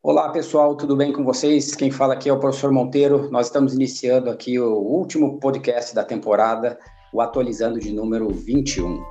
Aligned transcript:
Olá, 0.00 0.28
pessoal, 0.28 0.76
tudo 0.76 0.94
bem 0.94 1.12
com 1.12 1.24
vocês? 1.24 1.74
Quem 1.74 1.90
fala 1.90 2.14
aqui 2.14 2.28
é 2.28 2.32
o 2.32 2.38
professor 2.38 2.70
Monteiro. 2.70 3.28
Nós 3.32 3.46
estamos 3.46 3.74
iniciando 3.74 4.30
aqui 4.30 4.56
o 4.56 4.76
último 4.76 5.40
podcast 5.40 5.92
da 5.92 6.04
temporada, 6.04 6.78
o 7.12 7.20
Atualizando 7.20 7.80
de 7.80 7.92
número 7.92 8.28
21. 8.28 9.02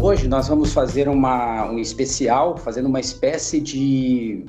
Hoje 0.00 0.26
nós 0.26 0.48
vamos 0.48 0.72
fazer 0.72 1.10
uma, 1.10 1.70
um 1.70 1.78
especial, 1.78 2.56
fazendo 2.56 2.86
uma 2.86 3.00
espécie 3.00 3.60
de 3.60 4.46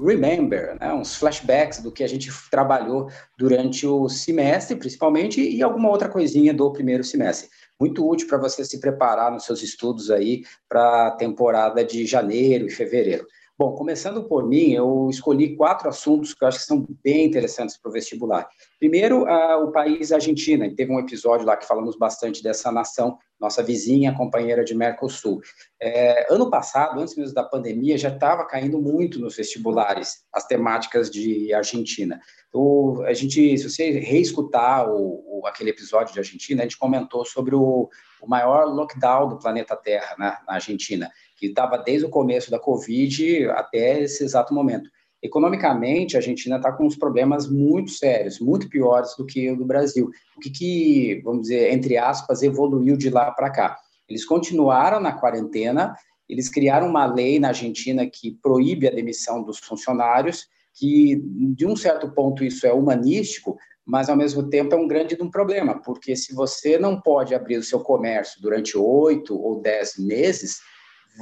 remember, 0.00 0.76
né, 0.80 0.92
uns 0.92 1.14
flashbacks 1.14 1.80
do 1.80 1.92
que 1.92 2.02
a 2.02 2.08
gente 2.08 2.30
trabalhou 2.50 3.08
durante 3.38 3.86
o 3.86 4.08
semestre, 4.08 4.76
principalmente, 4.76 5.40
e 5.40 5.62
alguma 5.62 5.90
outra 5.90 6.08
coisinha 6.08 6.54
do 6.54 6.72
primeiro 6.72 7.04
semestre. 7.04 7.48
Muito 7.78 8.06
útil 8.08 8.26
para 8.26 8.38
você 8.38 8.64
se 8.64 8.80
preparar 8.80 9.30
nos 9.30 9.44
seus 9.44 9.62
estudos 9.62 10.10
aí 10.10 10.42
para 10.68 11.08
a 11.08 11.10
temporada 11.12 11.84
de 11.84 12.06
janeiro 12.06 12.66
e 12.66 12.70
fevereiro. 12.70 13.26
Bom, 13.60 13.74
começando 13.74 14.24
por 14.24 14.48
mim, 14.48 14.72
eu 14.72 15.08
escolhi 15.10 15.54
quatro 15.54 15.86
assuntos 15.86 16.32
que 16.32 16.42
eu 16.42 16.48
acho 16.48 16.60
que 16.60 16.64
são 16.64 16.82
bem 17.04 17.26
interessantes 17.26 17.76
para 17.76 17.90
o 17.90 17.92
vestibular. 17.92 18.48
Primeiro, 18.78 19.24
o 19.24 19.70
país 19.70 20.10
Argentina. 20.12 20.74
Teve 20.74 20.90
um 20.90 20.98
episódio 20.98 21.44
lá 21.44 21.58
que 21.58 21.66
falamos 21.66 21.94
bastante 21.94 22.42
dessa 22.42 22.72
nação, 22.72 23.18
nossa 23.38 23.62
vizinha, 23.62 24.16
companheira 24.16 24.64
de 24.64 24.74
Mercosul. 24.74 25.42
É, 25.78 26.32
ano 26.32 26.48
passado, 26.48 26.98
antes 26.98 27.14
mesmo 27.14 27.34
da 27.34 27.44
pandemia, 27.44 27.98
já 27.98 28.08
estava 28.08 28.46
caindo 28.46 28.80
muito 28.80 29.20
nos 29.20 29.36
vestibulares 29.36 30.24
as 30.32 30.46
temáticas 30.46 31.10
de 31.10 31.52
Argentina. 31.52 32.18
Então, 32.48 33.02
a 33.02 33.12
gente, 33.12 33.58
se 33.58 33.68
você 33.68 33.90
reescutar 33.90 34.88
o, 34.90 35.42
o, 35.42 35.46
aquele 35.46 35.68
episódio 35.68 36.14
de 36.14 36.18
Argentina, 36.18 36.62
a 36.62 36.64
gente 36.64 36.78
comentou 36.78 37.26
sobre 37.26 37.54
o, 37.54 37.90
o 38.22 38.28
maior 38.28 38.66
lockdown 38.66 39.28
do 39.28 39.38
planeta 39.38 39.76
Terra 39.76 40.14
né, 40.18 40.36
na 40.46 40.54
Argentina 40.54 41.10
que 41.40 41.46
estava 41.46 41.78
desde 41.78 42.04
o 42.04 42.10
começo 42.10 42.50
da 42.50 42.58
Covid 42.58 43.48
até 43.52 44.02
esse 44.02 44.22
exato 44.22 44.52
momento. 44.52 44.90
Economicamente, 45.22 46.14
a 46.14 46.18
Argentina 46.18 46.56
está 46.56 46.70
com 46.70 46.86
uns 46.86 46.96
problemas 46.96 47.48
muito 47.48 47.90
sérios, 47.90 48.38
muito 48.38 48.68
piores 48.68 49.14
do 49.16 49.24
que 49.24 49.50
o 49.50 49.56
do 49.56 49.64
Brasil. 49.64 50.10
O 50.36 50.40
que, 50.40 50.50
que 50.50 51.20
vamos 51.24 51.42
dizer, 51.42 51.72
entre 51.72 51.96
aspas, 51.96 52.42
evoluiu 52.42 52.96
de 52.96 53.08
lá 53.08 53.30
para 53.30 53.50
cá? 53.50 53.78
Eles 54.06 54.24
continuaram 54.24 55.00
na 55.00 55.12
quarentena, 55.12 55.94
eles 56.28 56.48
criaram 56.48 56.88
uma 56.88 57.06
lei 57.06 57.38
na 57.38 57.48
Argentina 57.48 58.06
que 58.06 58.38
proíbe 58.42 58.86
a 58.86 58.90
demissão 58.90 59.42
dos 59.42 59.58
funcionários, 59.58 60.46
que, 60.74 61.22
de 61.24 61.66
um 61.66 61.76
certo 61.76 62.10
ponto, 62.12 62.44
isso 62.44 62.66
é 62.66 62.72
humanístico, 62.72 63.56
mas, 63.86 64.08
ao 64.08 64.16
mesmo 64.16 64.48
tempo, 64.48 64.74
é 64.74 64.78
um 64.78 64.86
grande 64.86 65.16
um 65.20 65.30
problema, 65.30 65.80
porque 65.82 66.14
se 66.14 66.34
você 66.34 66.78
não 66.78 67.00
pode 67.00 67.34
abrir 67.34 67.56
o 67.56 67.62
seu 67.62 67.80
comércio 67.80 68.40
durante 68.40 68.76
oito 68.76 69.36
ou 69.36 69.60
dez 69.60 69.94
meses, 69.98 70.58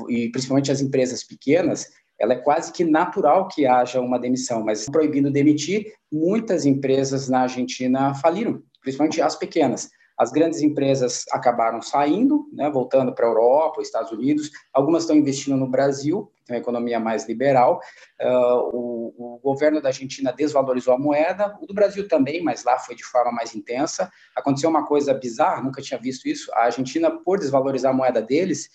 e 0.08 0.30
principalmente 0.30 0.70
as 0.70 0.80
empresas 0.80 1.24
pequenas, 1.24 1.86
ela 2.18 2.34
é 2.34 2.38
quase 2.38 2.72
que 2.72 2.84
natural 2.84 3.48
que 3.48 3.64
haja 3.64 4.00
uma 4.00 4.18
demissão, 4.18 4.64
mas 4.64 4.86
proibindo 4.86 5.30
demitir, 5.30 5.92
muitas 6.12 6.66
empresas 6.66 7.28
na 7.28 7.42
Argentina 7.42 8.12
faliram, 8.14 8.60
principalmente 8.82 9.22
as 9.22 9.36
pequenas. 9.36 9.88
As 10.18 10.32
grandes 10.32 10.60
empresas 10.60 11.24
acabaram 11.30 11.80
saindo, 11.80 12.48
né, 12.52 12.68
voltando 12.68 13.14
para 13.14 13.24
a 13.24 13.28
Europa, 13.28 13.80
Estados 13.80 14.10
Unidos. 14.10 14.50
Algumas 14.72 15.04
estão 15.04 15.14
investindo 15.14 15.56
no 15.56 15.68
Brasil, 15.68 16.32
tem 16.44 16.56
uma 16.56 16.60
economia 16.60 16.98
mais 16.98 17.28
liberal. 17.28 17.80
Uh, 18.20 18.76
o, 18.76 19.14
o, 19.36 19.38
governo 19.38 19.80
da 19.80 19.90
Argentina 19.90 20.32
desvalorizou 20.32 20.92
a 20.92 20.98
moeda, 20.98 21.56
o 21.60 21.66
do 21.66 21.74
Brasil 21.74 22.08
também, 22.08 22.42
mas 22.42 22.64
lá 22.64 22.78
foi 22.78 22.96
de 22.96 23.04
forma 23.04 23.30
mais 23.30 23.54
intensa. 23.54 24.10
Aconteceu 24.34 24.68
uma 24.68 24.84
coisa 24.84 25.14
bizarra, 25.14 25.62
nunca 25.62 25.80
tinha 25.80 26.00
visto 26.00 26.26
isso. 26.26 26.50
A 26.54 26.64
Argentina, 26.64 27.10
por 27.10 27.38
desvalorizar 27.38 27.92
a 27.92 27.96
moeda 27.96 28.20
deles, 28.20 28.68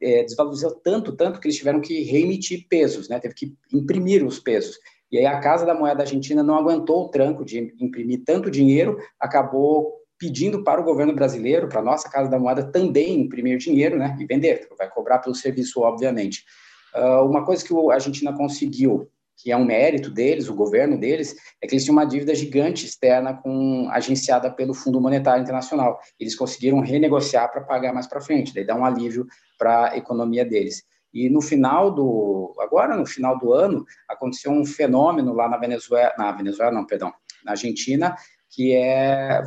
é, 0.00 0.22
desvalorizou 0.22 0.76
tanto, 0.76 1.14
tanto 1.14 1.40
que 1.40 1.46
eles 1.46 1.58
tiveram 1.58 1.80
que 1.80 2.02
reemitir 2.04 2.66
pesos, 2.68 3.08
né? 3.08 3.20
Teve 3.20 3.34
que 3.34 3.54
imprimir 3.72 4.24
os 4.24 4.38
pesos. 4.38 4.78
E 5.10 5.18
aí 5.18 5.26
a 5.26 5.40
Casa 5.40 5.64
da 5.64 5.74
Moeda 5.74 6.02
Argentina 6.02 6.42
não 6.42 6.56
aguentou 6.56 7.04
o 7.04 7.08
tranco 7.08 7.44
de 7.44 7.74
imprimir 7.80 8.22
tanto 8.24 8.50
dinheiro, 8.50 8.98
acabou 9.20 10.05
pedindo 10.18 10.64
para 10.64 10.80
o 10.80 10.84
governo 10.84 11.14
brasileiro, 11.14 11.68
para 11.68 11.80
a 11.80 11.84
nossa 11.84 12.08
Casa 12.08 12.30
da 12.30 12.38
Moeda 12.38 12.64
também 12.70 13.20
imprimir 13.20 13.58
dinheiro, 13.58 13.98
né? 13.98 14.16
E 14.18 14.24
vender, 14.26 14.68
vai 14.78 14.88
cobrar 14.88 15.18
pelo 15.18 15.34
serviço, 15.34 15.80
obviamente. 15.80 16.44
Uh, 16.94 17.24
uma 17.24 17.44
coisa 17.44 17.64
que 17.64 17.74
a 17.74 17.94
Argentina 17.94 18.32
conseguiu 18.32 19.10
que 19.36 19.52
é 19.52 19.56
um 19.56 19.64
mérito 19.64 20.10
deles, 20.10 20.48
o 20.48 20.54
governo 20.54 20.98
deles, 20.98 21.36
é 21.60 21.66
que 21.66 21.74
eles 21.74 21.84
tinham 21.84 21.96
uma 21.96 22.06
dívida 22.06 22.34
gigante 22.34 22.86
externa 22.86 23.34
com 23.34 23.88
agenciada 23.90 24.50
pelo 24.50 24.72
Fundo 24.72 25.00
Monetário 25.00 25.42
Internacional. 25.42 26.00
Eles 26.18 26.34
conseguiram 26.34 26.80
renegociar 26.80 27.52
para 27.52 27.60
pagar 27.60 27.92
mais 27.92 28.06
para 28.06 28.20
frente, 28.20 28.54
daí 28.54 28.64
dá 28.64 28.74
um 28.74 28.84
alívio 28.84 29.26
para 29.58 29.92
a 29.92 29.96
economia 29.96 30.44
deles. 30.44 30.82
E 31.12 31.28
no 31.28 31.42
final 31.42 31.90
do, 31.90 32.54
agora 32.60 32.96
no 32.96 33.06
final 33.06 33.38
do 33.38 33.52
ano, 33.52 33.84
aconteceu 34.08 34.50
um 34.50 34.64
fenômeno 34.64 35.34
lá 35.34 35.48
na 35.48 35.58
Venezuela, 35.58 36.14
na 36.16 36.32
Venezuela 36.32 36.72
não, 36.72 36.86
perdão, 36.86 37.12
na 37.44 37.52
Argentina, 37.52 38.16
que 38.50 38.74
é 38.74 39.42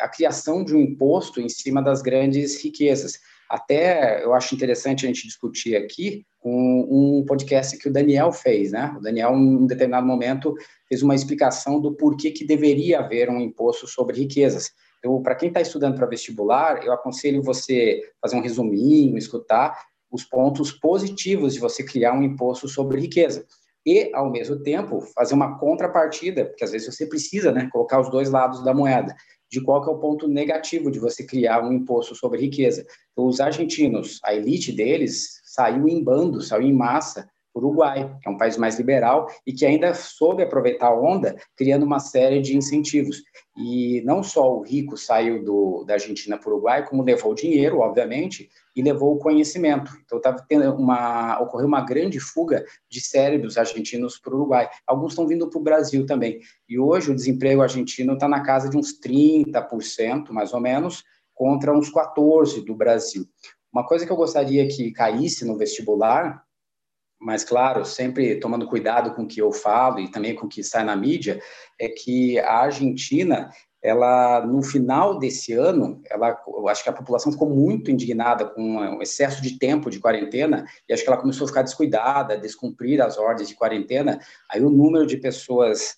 a 0.00 0.08
criação 0.08 0.64
de 0.64 0.74
um 0.74 0.80
imposto 0.80 1.40
em 1.40 1.48
cima 1.48 1.82
das 1.82 2.02
grandes 2.02 2.62
riquezas. 2.62 3.18
Até 3.48 4.22
eu 4.22 4.34
acho 4.34 4.54
interessante 4.54 5.04
a 5.04 5.08
gente 5.08 5.26
discutir 5.26 5.74
aqui 5.74 6.26
com 6.38 6.86
um 6.90 7.24
podcast 7.24 7.76
que 7.78 7.88
o 7.88 7.92
Daniel 7.92 8.30
fez, 8.30 8.72
né? 8.72 8.94
O 8.96 9.00
Daniel, 9.00 9.32
em 9.34 9.56
um 9.56 9.66
determinado 9.66 10.06
momento, 10.06 10.54
fez 10.86 11.02
uma 11.02 11.14
explicação 11.14 11.80
do 11.80 11.94
porquê 11.94 12.30
que 12.30 12.44
deveria 12.44 13.00
haver 13.00 13.30
um 13.30 13.40
imposto 13.40 13.86
sobre 13.86 14.18
riquezas. 14.18 14.70
Então, 14.98 15.22
para 15.22 15.34
quem 15.34 15.48
está 15.48 15.60
estudando 15.60 15.96
para 15.96 16.06
vestibular, 16.06 16.84
eu 16.84 16.92
aconselho 16.92 17.42
você 17.42 18.02
fazer 18.20 18.36
um 18.36 18.42
resuminho, 18.42 19.16
escutar 19.16 19.78
os 20.10 20.24
pontos 20.24 20.72
positivos 20.72 21.54
de 21.54 21.60
você 21.60 21.84
criar 21.84 22.12
um 22.14 22.22
imposto 22.22 22.68
sobre 22.68 23.00
riqueza. 23.00 23.46
E, 23.86 24.10
ao 24.14 24.30
mesmo 24.30 24.62
tempo, 24.62 25.00
fazer 25.14 25.34
uma 25.34 25.58
contrapartida, 25.58 26.44
porque 26.44 26.64
às 26.64 26.72
vezes 26.72 26.94
você 26.94 27.06
precisa 27.06 27.52
né, 27.52 27.68
colocar 27.72 28.00
os 28.00 28.10
dois 28.10 28.28
lados 28.28 28.62
da 28.62 28.74
moeda 28.74 29.14
de 29.50 29.60
qual 29.60 29.82
que 29.82 29.88
é 29.88 29.92
o 29.92 29.98
ponto 29.98 30.28
negativo 30.28 30.90
de 30.90 30.98
você 30.98 31.24
criar 31.24 31.64
um 31.64 31.72
imposto 31.72 32.14
sobre 32.14 32.40
riqueza. 32.40 32.86
Então, 33.12 33.26
os 33.26 33.40
argentinos, 33.40 34.18
a 34.22 34.34
elite 34.34 34.72
deles 34.72 35.40
saiu 35.44 35.88
em 35.88 36.02
bando, 36.02 36.40
saiu 36.40 36.62
em 36.62 36.72
massa 36.72 37.28
Uruguai, 37.58 38.16
que 38.20 38.28
é 38.28 38.30
um 38.30 38.36
país 38.36 38.56
mais 38.56 38.78
liberal 38.78 39.28
e 39.46 39.52
que 39.52 39.66
ainda 39.66 39.94
soube 39.94 40.42
aproveitar 40.42 40.88
a 40.88 41.00
onda, 41.00 41.36
criando 41.56 41.84
uma 41.84 41.98
série 41.98 42.40
de 42.40 42.56
incentivos. 42.56 43.22
E 43.56 44.00
não 44.04 44.22
só 44.22 44.56
o 44.56 44.62
rico 44.62 44.96
saiu 44.96 45.44
do, 45.44 45.84
da 45.84 45.94
Argentina 45.94 46.38
para 46.38 46.48
o 46.48 46.52
Uruguai, 46.52 46.86
como 46.86 47.02
levou 47.02 47.34
dinheiro, 47.34 47.80
obviamente, 47.80 48.48
e 48.74 48.82
levou 48.82 49.14
o 49.14 49.18
conhecimento. 49.18 49.90
Então, 50.04 50.20
tava 50.20 50.44
tendo 50.48 50.72
uma, 50.74 51.40
ocorreu 51.40 51.66
uma 51.66 51.80
grande 51.80 52.20
fuga 52.20 52.64
de 52.88 53.00
cérebros 53.00 53.58
argentinos 53.58 54.18
para 54.18 54.32
o 54.32 54.36
Uruguai. 54.36 54.68
Alguns 54.86 55.12
estão 55.12 55.26
vindo 55.26 55.50
para 55.50 55.58
o 55.58 55.62
Brasil 55.62 56.06
também. 56.06 56.38
E 56.68 56.78
hoje 56.78 57.10
o 57.10 57.14
desemprego 57.14 57.62
argentino 57.62 58.14
está 58.14 58.28
na 58.28 58.42
casa 58.42 58.70
de 58.70 58.76
uns 58.76 58.98
30%, 59.00 60.30
mais 60.30 60.54
ou 60.54 60.60
menos, 60.60 61.02
contra 61.34 61.76
uns 61.76 61.92
14% 61.92 62.64
do 62.64 62.74
Brasil. 62.74 63.24
Uma 63.72 63.86
coisa 63.86 64.06
que 64.06 64.12
eu 64.12 64.16
gostaria 64.16 64.66
que 64.68 64.92
caísse 64.92 65.44
no 65.44 65.56
vestibular 65.56 66.42
mas 67.20 67.42
claro, 67.44 67.84
sempre 67.84 68.38
tomando 68.38 68.68
cuidado 68.68 69.14
com 69.14 69.22
o 69.22 69.26
que 69.26 69.40
eu 69.40 69.52
falo 69.52 69.98
e 69.98 70.10
também 70.10 70.34
com 70.34 70.46
o 70.46 70.48
que 70.48 70.62
sai 70.62 70.84
na 70.84 70.94
mídia, 70.94 71.40
é 71.78 71.88
que 71.88 72.38
a 72.38 72.58
Argentina, 72.58 73.50
ela 73.82 74.46
no 74.46 74.62
final 74.62 75.18
desse 75.18 75.52
ano, 75.52 76.00
ela, 76.08 76.40
eu 76.46 76.68
acho 76.68 76.82
que 76.82 76.90
a 76.90 76.92
população 76.92 77.32
ficou 77.32 77.48
muito 77.48 77.90
indignada 77.90 78.44
com 78.44 78.96
o 78.96 79.02
excesso 79.02 79.42
de 79.42 79.58
tempo 79.58 79.90
de 79.90 79.98
quarentena 79.98 80.64
e 80.88 80.92
acho 80.92 81.02
que 81.02 81.08
ela 81.08 81.20
começou 81.20 81.44
a 81.44 81.48
ficar 81.48 81.62
descuidada, 81.62 82.34
a 82.34 82.38
descumprir 82.38 83.02
as 83.02 83.18
ordens 83.18 83.48
de 83.48 83.56
quarentena. 83.56 84.20
Aí 84.50 84.62
o 84.62 84.70
número 84.70 85.06
de 85.06 85.16
pessoas 85.16 85.96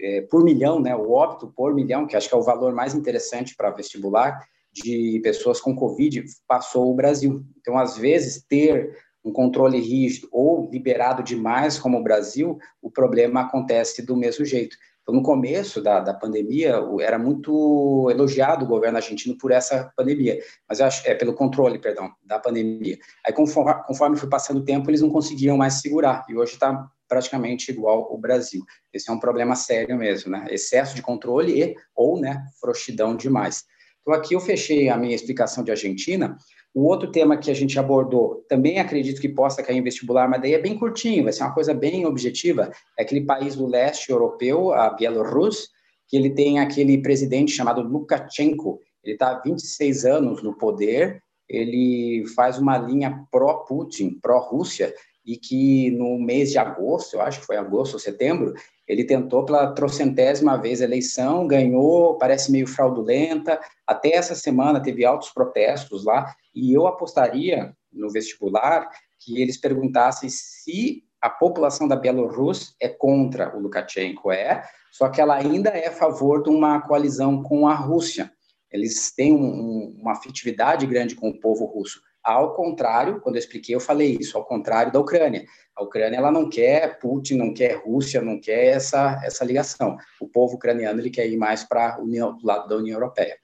é, 0.00 0.22
por 0.22 0.42
milhão, 0.42 0.80
né, 0.80 0.96
o 0.96 1.10
óbito 1.12 1.52
por 1.54 1.74
milhão, 1.74 2.06
que 2.06 2.16
acho 2.16 2.28
que 2.28 2.34
é 2.34 2.38
o 2.38 2.42
valor 2.42 2.72
mais 2.72 2.94
interessante 2.94 3.54
para 3.54 3.70
vestibular 3.70 4.40
de 4.72 5.20
pessoas 5.22 5.60
com 5.60 5.76
Covid, 5.76 6.24
passou 6.48 6.90
o 6.90 6.94
Brasil. 6.94 7.44
Então, 7.60 7.76
às 7.78 7.98
vezes, 7.98 8.42
ter 8.42 8.96
um 9.24 9.32
controle 9.32 9.80
rígido 9.80 10.28
ou 10.32 10.68
liberado 10.70 11.22
demais, 11.22 11.78
como 11.78 11.98
o 11.98 12.02
Brasil, 12.02 12.58
o 12.80 12.90
problema 12.90 13.42
acontece 13.42 14.04
do 14.04 14.16
mesmo 14.16 14.44
jeito. 14.44 14.76
Então, 15.02 15.14
no 15.16 15.22
começo 15.22 15.82
da, 15.82 15.98
da 15.98 16.14
pandemia, 16.14 16.76
era 17.00 17.18
muito 17.18 18.08
elogiado 18.08 18.64
o 18.64 18.68
governo 18.68 18.98
argentino 18.98 19.36
por 19.36 19.50
essa 19.50 19.92
pandemia, 19.96 20.40
mas 20.68 20.80
acho, 20.80 21.08
é 21.08 21.14
pelo 21.14 21.34
controle, 21.34 21.80
perdão, 21.80 22.10
da 22.22 22.38
pandemia. 22.38 22.98
Aí, 23.26 23.32
conforme, 23.32 23.82
conforme 23.84 24.16
foi 24.16 24.28
passando 24.28 24.58
o 24.58 24.64
tempo, 24.64 24.88
eles 24.88 25.00
não 25.00 25.10
conseguiam 25.10 25.56
mais 25.56 25.74
segurar, 25.74 26.24
e 26.28 26.36
hoje 26.36 26.52
está 26.52 26.88
praticamente 27.08 27.70
igual 27.70 28.14
o 28.14 28.16
Brasil. 28.16 28.64
Esse 28.92 29.10
é 29.10 29.12
um 29.12 29.18
problema 29.18 29.56
sério 29.56 29.98
mesmo, 29.98 30.30
né? 30.30 30.46
Excesso 30.50 30.94
de 30.94 31.02
controle 31.02 31.60
e 31.60 31.74
ou, 31.94 32.18
né, 32.18 32.44
frouxidão 32.60 33.16
demais. 33.16 33.64
Então, 34.00 34.14
aqui 34.14 34.34
eu 34.34 34.40
fechei 34.40 34.88
a 34.88 34.96
minha 34.96 35.14
explicação 35.14 35.64
de 35.64 35.70
Argentina, 35.70 36.36
o 36.74 36.84
outro 36.84 37.10
tema 37.10 37.36
que 37.36 37.50
a 37.50 37.54
gente 37.54 37.78
abordou, 37.78 38.44
também 38.48 38.78
acredito 38.78 39.20
que 39.20 39.28
possa 39.28 39.62
cair 39.62 39.76
em 39.76 39.82
vestibular, 39.82 40.28
mas 40.28 40.40
daí 40.40 40.54
é 40.54 40.58
bem 40.58 40.78
curtinho, 40.78 41.24
vai 41.24 41.32
ser 41.32 41.42
uma 41.42 41.54
coisa 41.54 41.74
bem 41.74 42.06
objetiva, 42.06 42.72
é 42.98 43.02
aquele 43.02 43.22
país 43.22 43.54
do 43.54 43.66
leste 43.66 44.10
europeu, 44.10 44.72
a 44.72 44.90
Bielorrússia, 44.90 45.68
que 46.08 46.16
ele 46.16 46.30
tem 46.30 46.60
aquele 46.60 46.98
presidente 47.02 47.52
chamado 47.52 47.82
Lukashenko, 47.82 48.80
ele 49.04 49.14
está 49.14 49.32
há 49.32 49.40
26 49.40 50.04
anos 50.04 50.42
no 50.42 50.56
poder, 50.56 51.22
ele 51.48 52.24
faz 52.34 52.58
uma 52.58 52.78
linha 52.78 53.26
pró-Putin, 53.30 54.18
pró-Rússia, 54.22 54.94
e 55.24 55.36
que 55.36 55.90
no 55.92 56.18
mês 56.18 56.50
de 56.50 56.58
agosto, 56.58 57.14
eu 57.14 57.22
acho 57.22 57.40
que 57.40 57.46
foi 57.46 57.56
agosto 57.56 57.94
ou 57.94 58.00
setembro, 58.00 58.54
ele 58.86 59.04
tentou 59.04 59.44
pela 59.44 59.72
trocentésima 59.72 60.58
vez 60.58 60.80
a 60.80 60.84
eleição, 60.84 61.46
ganhou, 61.46 62.18
parece 62.18 62.50
meio 62.50 62.66
fraudulenta. 62.66 63.60
Até 63.86 64.14
essa 64.14 64.34
semana 64.34 64.82
teve 64.82 65.04
altos 65.04 65.30
protestos 65.30 66.04
lá, 66.04 66.34
e 66.54 66.72
eu 66.72 66.86
apostaria 66.86 67.74
no 67.92 68.10
vestibular 68.10 68.88
que 69.20 69.40
eles 69.40 69.56
perguntassem 69.56 70.28
se 70.28 71.04
a 71.20 71.30
população 71.30 71.86
da 71.86 71.94
Bielorrússia 71.94 72.74
é 72.80 72.88
contra 72.88 73.56
o 73.56 73.60
Lukashenko, 73.60 74.32
é, 74.32 74.64
só 74.90 75.08
que 75.08 75.20
ela 75.20 75.36
ainda 75.36 75.70
é 75.70 75.86
a 75.86 75.92
favor 75.92 76.42
de 76.42 76.50
uma 76.50 76.80
coalizão 76.82 77.42
com 77.42 77.68
a 77.68 77.74
Rússia. 77.74 78.32
Eles 78.70 79.12
têm 79.14 79.32
um, 79.32 79.96
uma 80.00 80.12
afetividade 80.12 80.84
grande 80.86 81.14
com 81.14 81.28
o 81.28 81.38
povo 81.38 81.64
russo. 81.64 82.02
Ao 82.24 82.54
contrário, 82.54 83.20
quando 83.20 83.34
eu 83.34 83.40
expliquei, 83.40 83.74
eu 83.74 83.80
falei 83.80 84.16
isso, 84.20 84.38
ao 84.38 84.44
contrário 84.44 84.92
da 84.92 85.00
Ucrânia. 85.00 85.44
A 85.74 85.82
Ucrânia 85.82 86.18
ela 86.18 86.30
não 86.30 86.48
quer 86.48 86.98
Putin, 86.98 87.34
não 87.34 87.52
quer 87.52 87.82
Rússia, 87.82 88.22
não 88.22 88.40
quer 88.40 88.66
essa, 88.66 89.20
essa 89.24 89.44
ligação. 89.44 89.96
O 90.20 90.28
povo 90.28 90.54
ucraniano 90.54 91.00
ele 91.00 91.10
quer 91.10 91.26
ir 91.26 91.36
mais 91.36 91.64
para 91.64 91.98
o 92.00 92.06
lado 92.46 92.68
da 92.68 92.76
União 92.76 92.94
Europeia. 92.94 93.36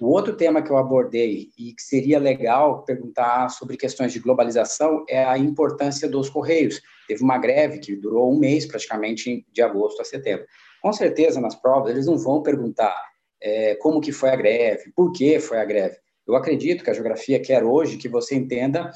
O 0.00 0.06
outro 0.06 0.34
tema 0.34 0.62
que 0.62 0.70
eu 0.70 0.78
abordei 0.78 1.50
e 1.58 1.74
que 1.74 1.82
seria 1.82 2.18
legal 2.18 2.84
perguntar 2.84 3.50
sobre 3.50 3.76
questões 3.76 4.12
de 4.12 4.18
globalização 4.18 5.04
é 5.06 5.22
a 5.22 5.36
importância 5.36 6.08
dos 6.08 6.30
correios. 6.30 6.80
Teve 7.06 7.22
uma 7.22 7.36
greve 7.36 7.80
que 7.80 7.94
durou 7.94 8.32
um 8.32 8.38
mês, 8.38 8.64
praticamente 8.64 9.44
de 9.52 9.60
agosto 9.60 10.00
a 10.00 10.04
setembro. 10.04 10.46
Com 10.80 10.90
certeza, 10.92 11.38
nas 11.38 11.54
provas, 11.54 11.90
eles 11.90 12.06
não 12.06 12.16
vão 12.16 12.42
perguntar 12.42 12.96
é, 13.42 13.74
como 13.74 14.00
que 14.00 14.10
foi 14.10 14.30
a 14.30 14.36
greve, 14.36 14.90
por 14.96 15.12
que 15.12 15.38
foi 15.38 15.58
a 15.58 15.64
greve. 15.66 15.98
Eu 16.30 16.36
acredito 16.36 16.84
que 16.84 16.90
a 16.90 16.94
geografia 16.94 17.40
quer 17.40 17.64
hoje 17.64 17.96
que 17.96 18.08
você 18.08 18.36
entenda 18.36 18.92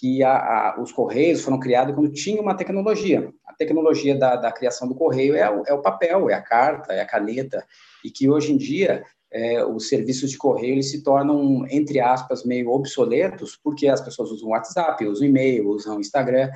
que 0.00 0.22
a, 0.22 0.30
a, 0.30 0.80
os 0.80 0.90
correios 0.90 1.42
foram 1.42 1.60
criados 1.60 1.94
quando 1.94 2.10
tinha 2.10 2.40
uma 2.40 2.56
tecnologia. 2.56 3.30
A 3.46 3.52
tecnologia 3.52 4.16
da, 4.16 4.36
da 4.36 4.50
criação 4.50 4.88
do 4.88 4.94
correio 4.94 5.36
é 5.36 5.50
o, 5.50 5.64
é 5.66 5.72
o, 5.74 5.82
papel, 5.82 6.30
é 6.30 6.34
a 6.34 6.40
carta, 6.40 6.94
é 6.94 7.00
a 7.00 7.06
caneta, 7.06 7.62
e 8.02 8.10
que 8.10 8.30
hoje 8.30 8.52
em 8.52 8.56
dia 8.56 9.04
é, 9.30 9.62
os 9.62 9.88
serviços 9.88 10.30
de 10.30 10.38
correio 10.38 10.74
eles 10.74 10.90
se 10.90 11.02
tornam, 11.02 11.66
entre 11.68 12.00
aspas, 12.00 12.42
meio 12.42 12.70
obsoletos, 12.70 13.58
porque 13.62 13.86
as 13.86 14.00
pessoas 14.00 14.30
usam 14.30 14.50
WhatsApp, 14.50 15.04
usam 15.04 15.28
e-mail, 15.28 15.68
usam 15.68 16.00
Instagram. 16.00 16.50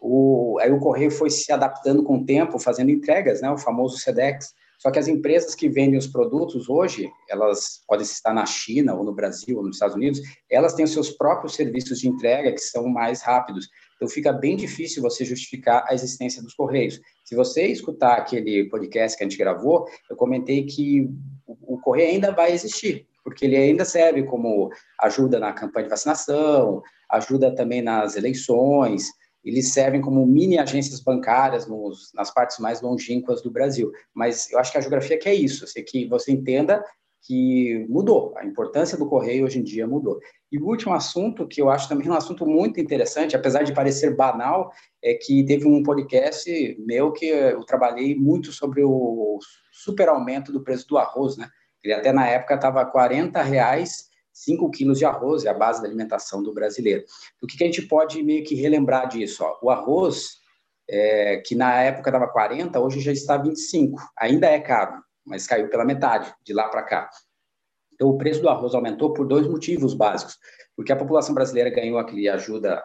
O, 0.00 0.58
aí 0.60 0.72
o 0.72 0.78
correio 0.78 1.10
foi 1.10 1.28
se 1.28 1.52
adaptando 1.52 2.02
com 2.02 2.18
o 2.18 2.24
tempo, 2.24 2.58
fazendo 2.58 2.90
entregas, 2.90 3.42
né, 3.42 3.50
o 3.50 3.58
famoso 3.58 3.98
SEDEX. 3.98 4.54
Só 4.78 4.90
que 4.90 4.98
as 4.98 5.08
empresas 5.08 5.54
que 5.54 5.68
vendem 5.68 5.98
os 5.98 6.06
produtos 6.06 6.68
hoje, 6.68 7.10
elas 7.28 7.82
podem 7.86 8.04
estar 8.04 8.34
na 8.34 8.46
China 8.46 8.94
ou 8.94 9.04
no 9.04 9.14
Brasil 9.14 9.56
ou 9.56 9.64
nos 9.64 9.76
Estados 9.76 9.96
Unidos, 9.96 10.20
elas 10.50 10.74
têm 10.74 10.84
os 10.84 10.92
seus 10.92 11.10
próprios 11.10 11.54
serviços 11.54 11.98
de 11.98 12.08
entrega 12.08 12.52
que 12.52 12.60
são 12.60 12.88
mais 12.88 13.22
rápidos. 13.22 13.68
Então 13.96 14.08
fica 14.08 14.32
bem 14.32 14.56
difícil 14.56 15.02
você 15.02 15.24
justificar 15.24 15.84
a 15.88 15.94
existência 15.94 16.42
dos 16.42 16.54
correios. 16.54 17.00
Se 17.24 17.34
você 17.34 17.66
escutar 17.66 18.18
aquele 18.18 18.68
podcast 18.68 19.16
que 19.16 19.24
a 19.24 19.28
gente 19.28 19.38
gravou, 19.38 19.86
eu 20.10 20.16
comentei 20.16 20.64
que 20.64 21.08
o, 21.46 21.78
correio 21.80 22.10
ainda 22.10 22.32
vai 22.32 22.52
existir, 22.52 23.06
porque 23.24 23.44
ele 23.44 23.56
ainda 23.56 23.84
serve 23.84 24.24
como 24.24 24.70
ajuda 25.00 25.38
na 25.38 25.52
campanha 25.52 25.84
de 25.84 25.90
vacinação, 25.90 26.82
ajuda 27.10 27.54
também 27.54 27.80
nas 27.80 28.16
eleições, 28.16 29.08
eles 29.46 29.72
servem 29.72 30.00
como 30.00 30.26
mini 30.26 30.58
agências 30.58 31.00
bancárias 31.00 31.68
nos, 31.68 32.12
nas 32.12 32.34
partes 32.34 32.58
mais 32.58 32.82
longínquas 32.82 33.40
do 33.40 33.50
Brasil. 33.50 33.92
Mas 34.12 34.50
eu 34.50 34.58
acho 34.58 34.72
que 34.72 34.78
a 34.78 34.80
geografia 34.80 35.16
quer 35.16 35.34
isso, 35.34 35.64
assim, 35.64 35.84
que 35.84 36.06
você 36.08 36.32
entenda 36.32 36.84
que 37.22 37.84
mudou, 37.88 38.32
a 38.36 38.44
importância 38.44 38.96
do 38.96 39.08
correio 39.08 39.44
hoje 39.44 39.58
em 39.58 39.62
dia 39.62 39.86
mudou. 39.86 40.18
E 40.50 40.58
o 40.58 40.66
último 40.66 40.94
assunto, 40.94 41.46
que 41.46 41.60
eu 41.60 41.68
acho 41.68 41.88
também 41.88 42.08
um 42.08 42.14
assunto 42.14 42.46
muito 42.46 42.80
interessante, 42.80 43.34
apesar 43.34 43.62
de 43.62 43.74
parecer 43.74 44.14
banal, 44.14 44.70
é 45.02 45.14
que 45.14 45.44
teve 45.44 45.66
um 45.66 45.82
podcast 45.82 46.76
meu 46.86 47.12
que 47.12 47.26
eu 47.26 47.64
trabalhei 47.64 48.16
muito 48.16 48.52
sobre 48.52 48.82
o 48.84 49.38
super 49.72 50.08
aumento 50.08 50.52
do 50.52 50.62
preço 50.62 50.86
do 50.86 50.98
arroz, 50.98 51.36
né? 51.36 51.48
Ele 51.82 51.94
até 51.94 52.12
na 52.12 52.26
época 52.28 52.54
estava 52.54 52.84
40 52.84 53.42
reais 53.42 54.08
5 54.36 54.70
quilos 54.70 54.98
de 54.98 55.04
arroz 55.06 55.46
é 55.46 55.48
a 55.48 55.54
base 55.54 55.80
da 55.80 55.88
alimentação 55.88 56.42
do 56.42 56.52
brasileiro. 56.52 57.04
O 57.42 57.46
que, 57.46 57.56
que 57.56 57.64
a 57.64 57.66
gente 57.66 57.82
pode 57.82 58.22
meio 58.22 58.44
que 58.44 58.54
relembrar 58.54 59.08
disso? 59.08 59.42
Ó? 59.42 59.58
O 59.62 59.70
arroz, 59.70 60.36
é, 60.88 61.38
que 61.38 61.54
na 61.54 61.80
época 61.80 62.10
estava 62.10 62.28
40, 62.28 62.78
hoje 62.78 63.00
já 63.00 63.12
está 63.12 63.38
25. 63.38 63.98
Ainda 64.18 64.46
é 64.46 64.60
caro, 64.60 65.02
mas 65.24 65.46
caiu 65.46 65.70
pela 65.70 65.86
metade 65.86 66.34
de 66.44 66.52
lá 66.52 66.68
para 66.68 66.82
cá. 66.82 67.10
Então, 67.94 68.10
o 68.10 68.18
preço 68.18 68.42
do 68.42 68.50
arroz 68.50 68.74
aumentou 68.74 69.14
por 69.14 69.26
dois 69.26 69.46
motivos 69.46 69.94
básicos. 69.94 70.36
Porque 70.76 70.92
a 70.92 70.96
população 70.96 71.34
brasileira 71.34 71.70
ganhou 71.70 71.98
aquele 71.98 72.28
ajuda 72.28 72.84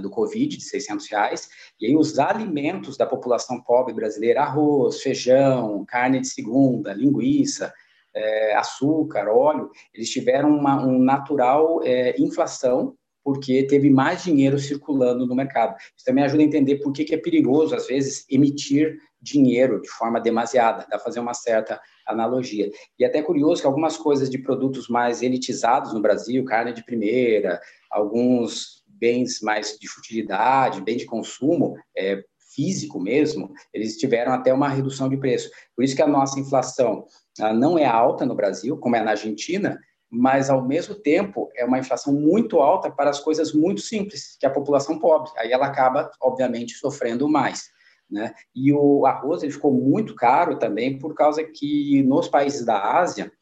do 0.00 0.10
Covid 0.10 0.58
de 0.58 0.62
600 0.62 1.08
reais, 1.08 1.48
e 1.80 1.86
aí 1.86 1.96
os 1.96 2.18
alimentos 2.18 2.96
da 2.96 3.06
população 3.06 3.60
pobre 3.60 3.92
brasileira, 3.94 4.42
arroz, 4.42 5.00
feijão, 5.00 5.84
carne 5.86 6.20
de 6.20 6.28
segunda, 6.28 6.92
linguiça, 6.92 7.72
é, 8.14 8.54
açúcar, 8.54 9.28
óleo, 9.28 9.70
eles 9.94 10.10
tiveram 10.10 10.50
uma 10.50 10.84
um 10.84 10.98
natural 10.98 11.80
é, 11.82 12.14
inflação 12.20 12.94
porque 13.24 13.62
teve 13.64 13.88
mais 13.88 14.24
dinheiro 14.24 14.58
circulando 14.58 15.26
no 15.26 15.34
mercado. 15.34 15.76
Isso 15.96 16.04
também 16.04 16.24
ajuda 16.24 16.42
a 16.42 16.46
entender 16.46 16.78
por 16.78 16.92
que, 16.92 17.04
que 17.04 17.14
é 17.14 17.18
perigoso, 17.18 17.74
às 17.74 17.86
vezes, 17.86 18.26
emitir 18.28 18.98
dinheiro 19.20 19.80
de 19.80 19.88
forma 19.88 20.20
demasiada, 20.20 20.86
dá 20.90 20.98
fazer 20.98 21.20
uma 21.20 21.32
certa 21.32 21.80
analogia. 22.04 22.68
E 22.98 23.04
é 23.04 23.06
até 23.06 23.22
curioso 23.22 23.60
que 23.60 23.66
algumas 23.66 23.96
coisas 23.96 24.28
de 24.28 24.38
produtos 24.38 24.88
mais 24.88 25.22
elitizados 25.22 25.94
no 25.94 26.02
Brasil, 26.02 26.44
carne 26.44 26.72
de 26.72 26.84
primeira, 26.84 27.60
alguns 27.88 28.82
bens 28.88 29.40
mais 29.40 29.78
de 29.78 29.88
futilidade, 29.88 30.82
bem 30.82 30.96
de 30.96 31.04
consumo, 31.04 31.76
é, 31.96 32.24
físico 32.54 33.00
mesmo, 33.00 33.52
eles 33.72 33.96
tiveram 33.96 34.32
até 34.32 34.52
uma 34.52 34.68
redução 34.68 35.08
de 35.08 35.16
preço. 35.16 35.50
Por 35.74 35.84
isso 35.84 35.96
que 35.96 36.02
a 36.02 36.06
nossa 36.06 36.38
inflação 36.38 37.06
não 37.38 37.78
é 37.78 37.86
alta 37.86 38.26
no 38.26 38.34
Brasil, 38.34 38.76
como 38.76 38.96
é 38.96 39.02
na 39.02 39.12
Argentina, 39.12 39.78
mas 40.10 40.50
ao 40.50 40.62
mesmo 40.62 40.94
tempo 40.94 41.50
é 41.56 41.64
uma 41.64 41.78
inflação 41.78 42.12
muito 42.12 42.60
alta 42.60 42.90
para 42.90 43.10
as 43.10 43.18
coisas 43.18 43.52
muito 43.52 43.80
simples, 43.80 44.36
que 44.38 44.44
é 44.44 44.48
a 44.48 44.52
população 44.52 44.98
pobre. 44.98 45.30
Aí 45.38 45.50
ela 45.50 45.66
acaba, 45.66 46.10
obviamente, 46.20 46.74
sofrendo 46.74 47.28
mais. 47.28 47.70
Né? 48.10 48.34
E 48.54 48.72
o 48.74 49.06
arroz 49.06 49.42
ele 49.42 49.52
ficou 49.52 49.72
muito 49.72 50.14
caro 50.14 50.58
também 50.58 50.98
por 50.98 51.14
causa 51.14 51.42
que 51.42 52.02
nos 52.02 52.28
países 52.28 52.64
da 52.64 52.98
Ásia 52.98 53.32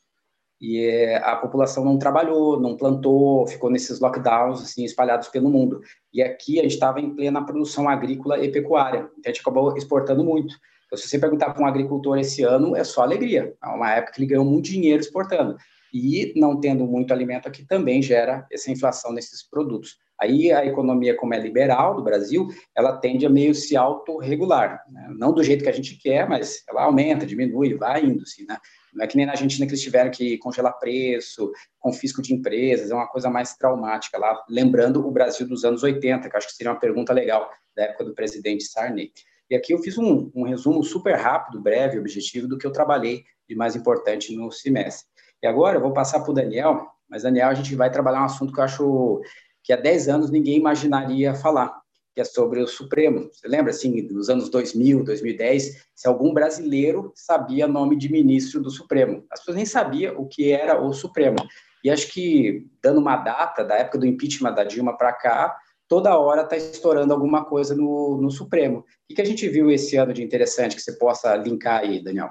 e 0.60 0.84
é, 0.84 1.16
a 1.16 1.36
população 1.36 1.84
não 1.84 1.98
trabalhou, 1.98 2.60
não 2.60 2.76
plantou, 2.76 3.46
ficou 3.46 3.70
nesses 3.70 3.98
lockdowns 3.98 4.62
assim 4.62 4.84
espalhados 4.84 5.28
pelo 5.28 5.48
mundo. 5.48 5.80
E 6.12 6.22
aqui 6.22 6.58
a 6.60 6.62
gente 6.62 6.74
estava 6.74 7.00
em 7.00 7.14
plena 7.14 7.44
produção 7.44 7.88
agrícola 7.88 8.38
e 8.38 8.52
pecuária, 8.52 9.10
então 9.18 9.22
a 9.24 9.28
gente 9.28 9.40
acabou 9.40 9.74
exportando 9.76 10.22
muito. 10.22 10.54
Então, 10.90 10.98
se 10.98 11.08
você 11.08 11.20
perguntar 11.20 11.54
para 11.54 11.62
um 11.62 11.66
agricultor 11.66 12.18
esse 12.18 12.42
ano, 12.42 12.74
é 12.74 12.82
só 12.82 13.02
alegria. 13.02 13.54
É 13.62 13.68
uma 13.68 13.92
época 13.92 14.12
que 14.12 14.20
ele 14.20 14.26
ganhou 14.26 14.44
muito 14.44 14.66
dinheiro 14.66 15.00
exportando. 15.00 15.56
E 15.94 16.32
não 16.36 16.58
tendo 16.58 16.84
muito 16.84 17.12
alimento 17.12 17.46
aqui 17.46 17.64
também 17.64 18.02
gera 18.02 18.44
essa 18.50 18.72
inflação 18.72 19.12
nesses 19.12 19.48
produtos. 19.48 19.98
Aí 20.20 20.52
a 20.52 20.66
economia, 20.66 21.16
como 21.16 21.32
é 21.32 21.38
liberal 21.38 21.94
do 21.94 22.02
Brasil, 22.02 22.48
ela 22.76 22.96
tende 22.98 23.24
a 23.24 23.30
meio 23.30 23.54
se 23.54 23.76
autorregular. 23.76 24.84
Né? 24.90 25.08
Não 25.16 25.32
do 25.32 25.42
jeito 25.42 25.62
que 25.62 25.70
a 25.70 25.72
gente 25.72 25.96
quer, 25.96 26.28
mas 26.28 26.62
ela 26.68 26.82
aumenta, 26.82 27.24
diminui, 27.24 27.74
vai 27.74 28.04
indo-se, 28.04 28.44
né? 28.46 28.58
Não 28.92 29.04
é 29.04 29.06
que 29.06 29.16
nem 29.16 29.24
na 29.24 29.32
Argentina 29.32 29.64
que 29.64 29.72
eles 29.72 29.82
tiveram 29.82 30.10
que 30.10 30.36
congelar 30.38 30.78
preço, 30.78 31.52
confisco 31.78 32.20
de 32.20 32.34
empresas, 32.34 32.90
é 32.90 32.94
uma 32.94 33.08
coisa 33.08 33.30
mais 33.30 33.54
traumática 33.54 34.18
lá, 34.18 34.44
lembrando 34.48 35.06
o 35.06 35.10
Brasil 35.10 35.48
dos 35.48 35.64
anos 35.64 35.82
80, 35.82 36.28
que 36.28 36.36
acho 36.36 36.48
que 36.48 36.54
seria 36.54 36.72
uma 36.72 36.80
pergunta 36.80 37.12
legal 37.12 37.48
da 37.74 37.84
época 37.84 38.04
do 38.04 38.14
presidente 38.14 38.64
Sarney. 38.64 39.12
E 39.50 39.56
aqui 39.56 39.74
eu 39.74 39.78
fiz 39.78 39.98
um, 39.98 40.30
um 40.32 40.44
resumo 40.44 40.84
super 40.84 41.16
rápido, 41.16 41.60
breve, 41.60 41.98
objetivo 41.98 42.46
do 42.46 42.56
que 42.56 42.64
eu 42.64 42.70
trabalhei 42.70 43.24
de 43.48 43.56
mais 43.56 43.74
importante 43.74 44.34
no 44.36 44.52
semestre. 44.52 45.08
E 45.42 45.46
agora 45.46 45.76
eu 45.76 45.80
vou 45.80 45.92
passar 45.92 46.20
para 46.20 46.30
o 46.30 46.34
Daniel, 46.34 46.86
mas 47.08 47.24
Daniel, 47.24 47.48
a 47.48 47.54
gente 47.54 47.74
vai 47.74 47.90
trabalhar 47.90 48.22
um 48.22 48.26
assunto 48.26 48.52
que 48.52 48.60
eu 48.60 48.64
acho 48.64 49.20
que 49.64 49.72
há 49.72 49.76
10 49.76 50.08
anos 50.08 50.30
ninguém 50.30 50.56
imaginaria 50.56 51.34
falar, 51.34 51.80
que 52.14 52.20
é 52.20 52.24
sobre 52.24 52.62
o 52.62 52.68
Supremo. 52.68 53.28
Você 53.32 53.48
lembra, 53.48 53.72
assim, 53.72 54.02
nos 54.02 54.30
anos 54.30 54.48
2000, 54.50 55.02
2010, 55.02 55.84
se 55.96 56.06
algum 56.06 56.32
brasileiro 56.32 57.12
sabia 57.16 57.66
nome 57.66 57.96
de 57.96 58.10
ministro 58.10 58.62
do 58.62 58.70
Supremo? 58.70 59.24
As 59.32 59.40
pessoas 59.40 59.56
nem 59.56 59.66
sabiam 59.66 60.16
o 60.16 60.28
que 60.28 60.52
era 60.52 60.80
o 60.80 60.92
Supremo. 60.92 61.38
E 61.82 61.90
acho 61.90 62.12
que, 62.12 62.68
dando 62.80 63.00
uma 63.00 63.16
data, 63.16 63.64
da 63.64 63.74
época 63.76 63.98
do 63.98 64.06
impeachment 64.06 64.52
da 64.52 64.62
Dilma 64.62 64.96
para 64.96 65.12
cá, 65.12 65.56
toda 65.90 66.16
hora 66.16 66.42
está 66.42 66.56
estourando 66.56 67.12
alguma 67.12 67.44
coisa 67.44 67.74
no, 67.74 68.16
no 68.22 68.30
Supremo. 68.30 68.84
O 69.10 69.14
que 69.14 69.20
a 69.20 69.24
gente 69.24 69.48
viu 69.48 69.68
esse 69.72 69.96
ano 69.96 70.14
de 70.14 70.22
interessante 70.22 70.76
que 70.76 70.80
você 70.80 70.96
possa 70.96 71.34
linkar 71.34 71.80
aí, 71.80 72.00
Daniel? 72.00 72.30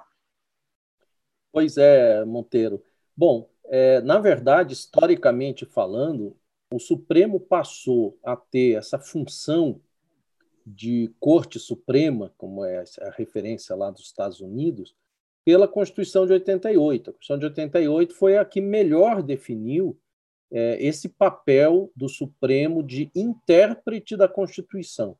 Pois 1.51 1.75
é, 1.78 2.24
Monteiro. 2.24 2.82
Bom, 3.16 3.50
é, 3.66 4.00
na 4.00 4.18
verdade, 4.18 4.74
historicamente 4.74 5.66
falando, 5.66 6.38
o 6.74 6.80
Supremo 6.80 7.38
passou 7.38 8.18
a 8.24 8.38
ter 8.38 8.78
essa 8.78 8.98
função 8.98 9.82
de 10.66 11.13
Corte 11.20 11.60
Suprema, 11.60 12.34
como 12.38 12.63
é 12.63 12.86
a 13.01 13.10
referência 13.10 13.75
lá 13.75 13.92
dos 13.92 14.04
Estados 14.04 14.39
Unidos, 14.39 14.96
pela 15.44 15.68
Constituição 15.68 16.25
de 16.25 16.32
88. 16.32 17.10
A 17.10 17.13
Constituição 17.13 17.38
de 17.38 17.46
88 17.46 18.16
foi 18.16 18.38
a 18.38 18.46
que 18.46 18.62
melhor 18.62 19.22
definiu 19.22 20.00
é, 20.51 20.84
esse 20.84 21.10
papel 21.10 21.91
do 21.96 22.10
Supremo 22.10 22.84
de 22.84 23.12
intérprete 23.15 24.15
da 24.15 24.27
Constituição. 24.27 25.18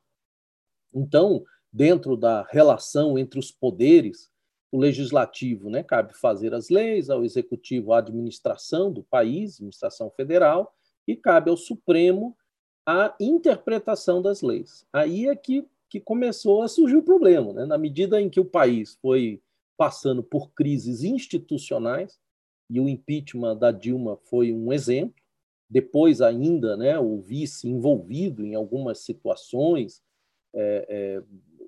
Então, 0.94 1.44
dentro 1.72 2.18
da 2.18 2.44
relação 2.50 3.18
entre 3.18 3.40
os 3.40 3.52
poderes, 3.52 4.32
o 4.72 4.78
legislativo 4.78 5.70
né, 5.70 5.84
cabe 5.84 6.14
fazer 6.14 6.54
as 6.54 6.70
leis, 6.70 7.10
ao 7.10 7.24
executivo 7.24 7.94
a 7.94 8.00
administração 8.00 8.92
do 8.92 9.04
país, 9.04 9.56
administração 9.56 10.12
federal, 10.12 10.74
e 11.08 11.16
cabe 11.16 11.50
ao 11.50 11.58
Supremo 11.58 12.36
a 12.86 13.16
interpretação 13.20 14.22
das 14.22 14.42
leis. 14.42 14.86
Aí 14.92 15.28
é 15.28 15.36
que, 15.36 15.68
que 15.90 16.00
começou 16.00 16.62
a 16.62 16.68
surgir 16.68 16.98
o 16.98 17.04
problema. 17.04 17.54
Né? 17.54 17.66
Na 17.66 17.78
medida 17.78 18.20
em 18.22 18.30
que 18.30 18.40
o 18.40 18.46
país 18.46 18.98
foi 19.02 19.42
passando 19.78 20.24
por 20.24 20.52
crises 20.52 21.04
institucionais, 21.04 22.20
e 22.70 22.80
o 22.80 22.88
impeachment 22.88 23.58
da 23.58 23.72
Dilma 23.72 24.18
foi 24.18 24.54
um 24.54 24.72
exemplo, 24.72 25.16
depois 25.70 26.22
ainda 26.22 26.76
né, 26.78 27.00
o 27.00 27.20
vice 27.20 27.68
envolvido 27.68 28.46
em 28.46 28.56
algumas 28.56 29.00
situações, 29.00 30.02
é, 30.54 30.86
é, 30.90 31.24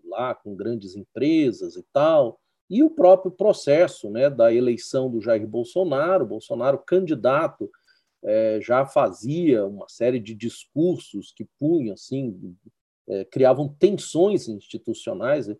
lá 0.05 0.33
com 0.35 0.55
grandes 0.55 0.95
empresas 0.95 1.75
e 1.75 1.83
tal, 1.93 2.39
e 2.69 2.83
o 2.83 2.89
próprio 2.89 3.31
processo 3.31 4.09
né, 4.09 4.29
da 4.29 4.53
eleição 4.53 5.09
do 5.09 5.21
Jair 5.21 5.45
Bolsonaro, 5.47 6.25
Bolsonaro 6.25 6.77
candidato 6.79 7.69
é, 8.23 8.59
já 8.61 8.85
fazia 8.85 9.65
uma 9.65 9.87
série 9.89 10.19
de 10.19 10.33
discursos 10.33 11.31
que 11.31 11.45
punham, 11.59 11.93
assim, 11.93 12.55
é, 13.09 13.25
criavam 13.25 13.67
tensões 13.67 14.47
institucionais. 14.47 15.49
É, 15.49 15.57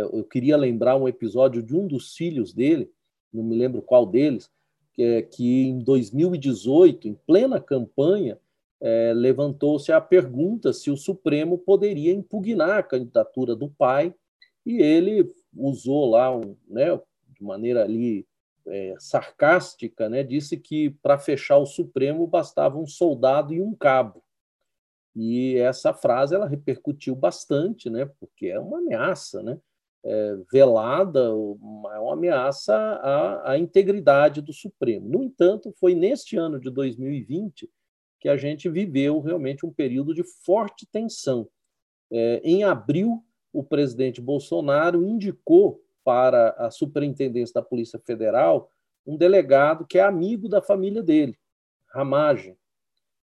eu 0.00 0.24
queria 0.24 0.56
lembrar 0.56 0.96
um 0.96 1.06
episódio 1.06 1.62
de 1.62 1.76
um 1.76 1.86
dos 1.86 2.14
filhos 2.14 2.52
dele, 2.52 2.90
não 3.32 3.44
me 3.44 3.56
lembro 3.56 3.82
qual 3.82 4.06
deles, 4.06 4.50
é, 4.98 5.22
que 5.22 5.66
em 5.68 5.78
2018, 5.78 7.08
em 7.08 7.14
plena 7.14 7.60
campanha, 7.60 8.38
é, 8.80 9.12
levantou-se 9.14 9.90
a 9.92 10.00
pergunta 10.00 10.72
se 10.72 10.90
o 10.90 10.96
Supremo 10.96 11.58
poderia 11.58 12.12
impugnar 12.12 12.78
a 12.78 12.82
candidatura 12.82 13.54
do 13.54 13.68
pai, 13.68 14.14
e 14.64 14.82
ele 14.82 15.32
usou 15.56 16.10
lá, 16.10 16.34
um, 16.36 16.56
né, 16.68 16.98
de 17.28 17.42
maneira 17.42 17.84
ali 17.84 18.26
é, 18.66 18.94
sarcástica, 18.98 20.08
né, 20.08 20.22
disse 20.22 20.56
que 20.56 20.90
para 21.02 21.18
fechar 21.18 21.56
o 21.58 21.66
Supremo 21.66 22.26
bastava 22.26 22.78
um 22.78 22.86
soldado 22.86 23.54
e 23.54 23.60
um 23.60 23.74
cabo. 23.74 24.22
E 25.16 25.56
essa 25.56 25.92
frase 25.92 26.34
ela 26.34 26.46
repercutiu 26.46 27.14
bastante, 27.14 27.88
né, 27.88 28.08
porque 28.20 28.46
é 28.46 28.60
uma 28.60 28.78
ameaça, 28.78 29.42
né, 29.42 29.58
é, 30.04 30.36
velada, 30.52 31.34
uma, 31.34 32.12
ameaça 32.12 32.74
à, 32.74 33.52
à 33.52 33.58
integridade 33.58 34.40
do 34.40 34.52
Supremo. 34.52 35.08
No 35.08 35.22
entanto, 35.22 35.74
foi 35.78 35.94
neste 35.94 36.36
ano 36.36 36.58
de 36.58 36.70
2020 36.70 37.68
que 38.20 38.28
a 38.28 38.36
gente 38.36 38.68
viveu 38.68 39.20
realmente 39.20 39.64
um 39.64 39.72
período 39.72 40.12
de 40.12 40.24
forte 40.44 40.86
tensão. 40.90 41.48
É, 42.10 42.40
em 42.42 42.64
abril, 42.64 43.24
o 43.52 43.62
presidente 43.62 44.20
Bolsonaro 44.20 45.04
indicou 45.04 45.82
para 46.04 46.50
a 46.50 46.70
superintendência 46.70 47.54
da 47.54 47.62
Polícia 47.62 47.98
Federal 47.98 48.70
um 49.06 49.16
delegado 49.16 49.86
que 49.86 49.98
é 49.98 50.02
amigo 50.02 50.48
da 50.48 50.60
família 50.60 51.02
dele, 51.02 51.38
Ramagem. 51.92 52.56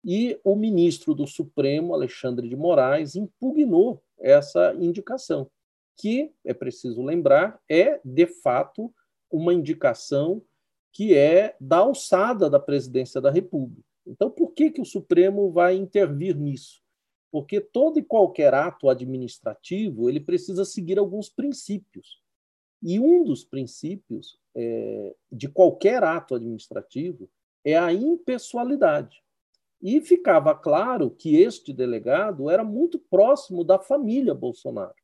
E 0.04 0.40
o 0.44 0.56
ministro 0.56 1.14
do 1.14 1.28
Supremo, 1.28 1.94
Alexandre 1.94 2.48
de 2.48 2.56
Moraes, 2.56 3.16
impugnou 3.16 4.02
essa 4.18 4.74
indicação, 4.76 5.50
que, 6.00 6.32
é 6.46 6.54
preciso 6.54 7.02
lembrar, 7.02 7.62
é, 7.70 8.00
de 8.04 8.26
fato, 8.26 8.94
uma 9.30 9.54
indicação 9.54 10.42
que 10.94 11.14
é 11.14 11.56
da 11.60 11.78
alçada 11.78 12.50
da 12.50 12.60
presidência 12.60 13.20
da 13.20 13.30
República. 13.30 13.84
Então, 14.08 14.32
por 14.32 14.54
que, 14.54 14.72
que 14.72 14.82
o 14.82 14.86
Supremo 14.86 15.52
vai 15.52 15.76
intervir 15.76 16.36
nisso? 16.36 16.82
Porque 17.32 17.60
todo 17.60 18.00
e 18.00 18.04
qualquer 18.04 18.54
ato 18.54 18.90
administrativo 18.90 20.10
ele 20.10 20.20
precisa 20.20 20.66
seguir 20.66 20.98
alguns 20.98 21.30
princípios. 21.30 22.20
E 22.82 23.00
um 23.00 23.24
dos 23.24 23.44
princípios 23.44 24.40
é, 24.56 25.16
de 25.32 25.48
qualquer 25.48 26.04
ato 26.04 26.34
administrativo 26.34 27.30
é 27.64 27.78
a 27.78 27.94
impessoalidade. 27.94 29.22
E 29.82 30.02
ficava 30.02 30.56
claro 30.56 31.12
que 31.12 31.38
este 31.38 31.72
delegado 31.72 32.50
era 32.50 32.64
muito 32.64 32.98
próximo 32.98 33.64
da 33.64 33.78
família 33.78 34.34
Bolsonaro. 34.34 34.96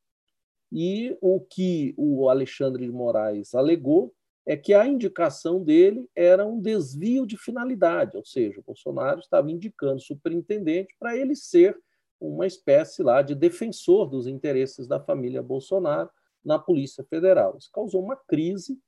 E 0.71 1.17
o 1.21 1.39
que 1.39 1.93
o 1.97 2.29
Alexandre 2.29 2.85
de 2.85 2.91
Moraes 2.91 3.53
alegou 3.53 4.13
é 4.45 4.55
que 4.55 4.73
a 4.73 4.85
indicação 4.85 5.63
dele 5.63 6.09
era 6.15 6.45
um 6.45 6.61
desvio 6.61 7.25
de 7.25 7.35
finalidade, 7.35 8.15
ou 8.15 8.23
seja, 8.23 8.59
o 8.59 8.63
Bolsonaro 8.63 9.19
estava 9.19 9.49
indicando 9.49 9.95
o 9.95 9.99
superintendente 9.99 10.95
para 10.99 11.17
ele 11.17 11.35
ser 11.35 11.77
uma 12.19 12.45
espécie 12.45 13.01
lá 13.01 13.21
de 13.21 13.33
defensor 13.33 14.07
dos 14.07 14.27
interesses 14.27 14.87
da 14.87 14.99
família 14.99 15.41
Bolsonaro 15.41 16.09
na 16.43 16.59
Polícia 16.59 17.03
Federal. 17.03 17.57
Isso 17.57 17.71
causou 17.71 18.03
uma 18.03 18.15
crise, 18.15 18.79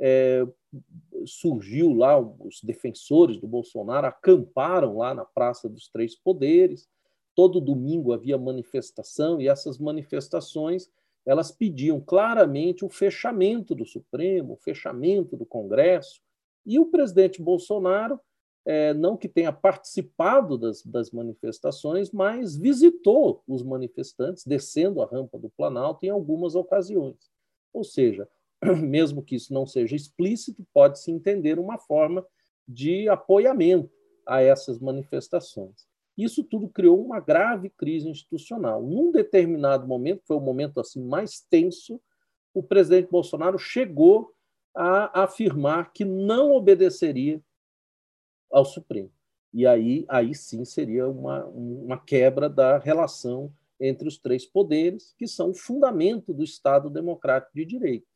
é, 0.00 0.46
surgiu 1.26 1.92
lá 1.92 2.18
os 2.18 2.60
defensores 2.62 3.36
do 3.36 3.46
Bolsonaro 3.46 4.06
acamparam 4.06 4.96
lá 4.96 5.14
na 5.14 5.24
Praça 5.24 5.68
dos 5.68 5.88
Três 5.88 6.16
Poderes. 6.16 6.88
Todo 7.34 7.60
domingo 7.60 8.12
havia 8.12 8.38
manifestação 8.38 9.40
e 9.40 9.48
essas 9.48 9.78
manifestações 9.78 10.90
elas 11.24 11.52
pediam 11.52 12.00
claramente 12.00 12.84
o 12.84 12.88
fechamento 12.88 13.74
do 13.74 13.84
Supremo, 13.84 14.54
o 14.54 14.56
fechamento 14.56 15.36
do 15.36 15.46
Congresso, 15.46 16.20
e 16.64 16.78
o 16.78 16.86
presidente 16.86 17.42
Bolsonaro, 17.42 18.20
é, 18.64 18.94
não 18.94 19.16
que 19.16 19.28
tenha 19.28 19.52
participado 19.52 20.56
das, 20.56 20.82
das 20.84 21.10
manifestações, 21.10 22.12
mas 22.12 22.56
visitou 22.56 23.42
os 23.46 23.62
manifestantes, 23.62 24.44
descendo 24.46 25.02
a 25.02 25.06
rampa 25.06 25.38
do 25.38 25.50
Planalto 25.50 26.06
em 26.06 26.10
algumas 26.10 26.54
ocasiões. 26.54 27.30
Ou 27.72 27.82
seja, 27.82 28.28
mesmo 28.80 29.22
que 29.22 29.34
isso 29.34 29.52
não 29.52 29.66
seja 29.66 29.96
explícito, 29.96 30.64
pode-se 30.72 31.10
entender 31.10 31.58
uma 31.58 31.78
forma 31.78 32.24
de 32.68 33.08
apoiamento 33.08 33.90
a 34.26 34.40
essas 34.40 34.78
manifestações. 34.78 35.88
Isso 36.16 36.44
tudo 36.44 36.68
criou 36.68 37.04
uma 37.04 37.20
grave 37.20 37.70
crise 37.70 38.08
institucional. 38.08 38.82
Num 38.82 39.10
determinado 39.10 39.86
momento, 39.86 40.22
foi 40.26 40.36
o 40.36 40.40
momento 40.40 40.78
assim 40.78 41.02
mais 41.02 41.40
tenso, 41.40 42.00
o 42.54 42.62
presidente 42.62 43.10
Bolsonaro 43.10 43.58
chegou 43.58 44.32
a 44.74 45.22
afirmar 45.22 45.92
que 45.92 46.04
não 46.04 46.52
obedeceria 46.52 47.40
ao 48.50 48.64
Supremo. 48.64 49.10
E 49.52 49.66
aí, 49.66 50.04
aí 50.08 50.34
sim 50.34 50.64
seria 50.64 51.08
uma, 51.08 51.44
uma 51.46 51.98
quebra 51.98 52.48
da 52.48 52.78
relação 52.78 53.52
entre 53.80 54.06
os 54.06 54.16
três 54.16 54.46
poderes, 54.46 55.14
que 55.18 55.26
são 55.26 55.50
o 55.50 55.54
fundamento 55.54 56.32
do 56.32 56.44
Estado 56.44 56.88
democrático 56.88 57.52
de 57.54 57.64
direito. 57.64 58.06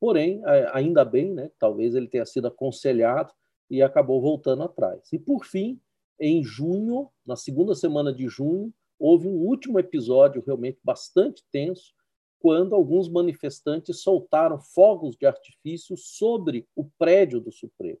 Porém, 0.00 0.42
ainda 0.72 1.04
bem, 1.04 1.32
né, 1.32 1.50
talvez 1.58 1.94
ele 1.94 2.08
tenha 2.08 2.26
sido 2.26 2.48
aconselhado 2.48 3.32
e 3.70 3.82
acabou 3.82 4.20
voltando 4.20 4.62
atrás. 4.62 5.12
E, 5.12 5.18
por 5.18 5.44
fim, 5.44 5.80
em 6.20 6.42
junho, 6.42 7.08
na 7.26 7.36
segunda 7.36 7.74
semana 7.74 8.12
de 8.12 8.28
junho, 8.28 8.72
houve 8.98 9.28
um 9.28 9.36
último 9.36 9.78
episódio 9.78 10.42
realmente 10.44 10.78
bastante 10.82 11.44
tenso, 11.52 11.92
quando 12.40 12.74
alguns 12.74 13.08
manifestantes 13.08 14.00
soltaram 14.00 14.60
fogos 14.60 15.16
de 15.16 15.26
artifício 15.26 15.96
sobre 15.96 16.66
o 16.74 16.84
prédio 16.98 17.40
do 17.40 17.50
Supremo. 17.50 17.98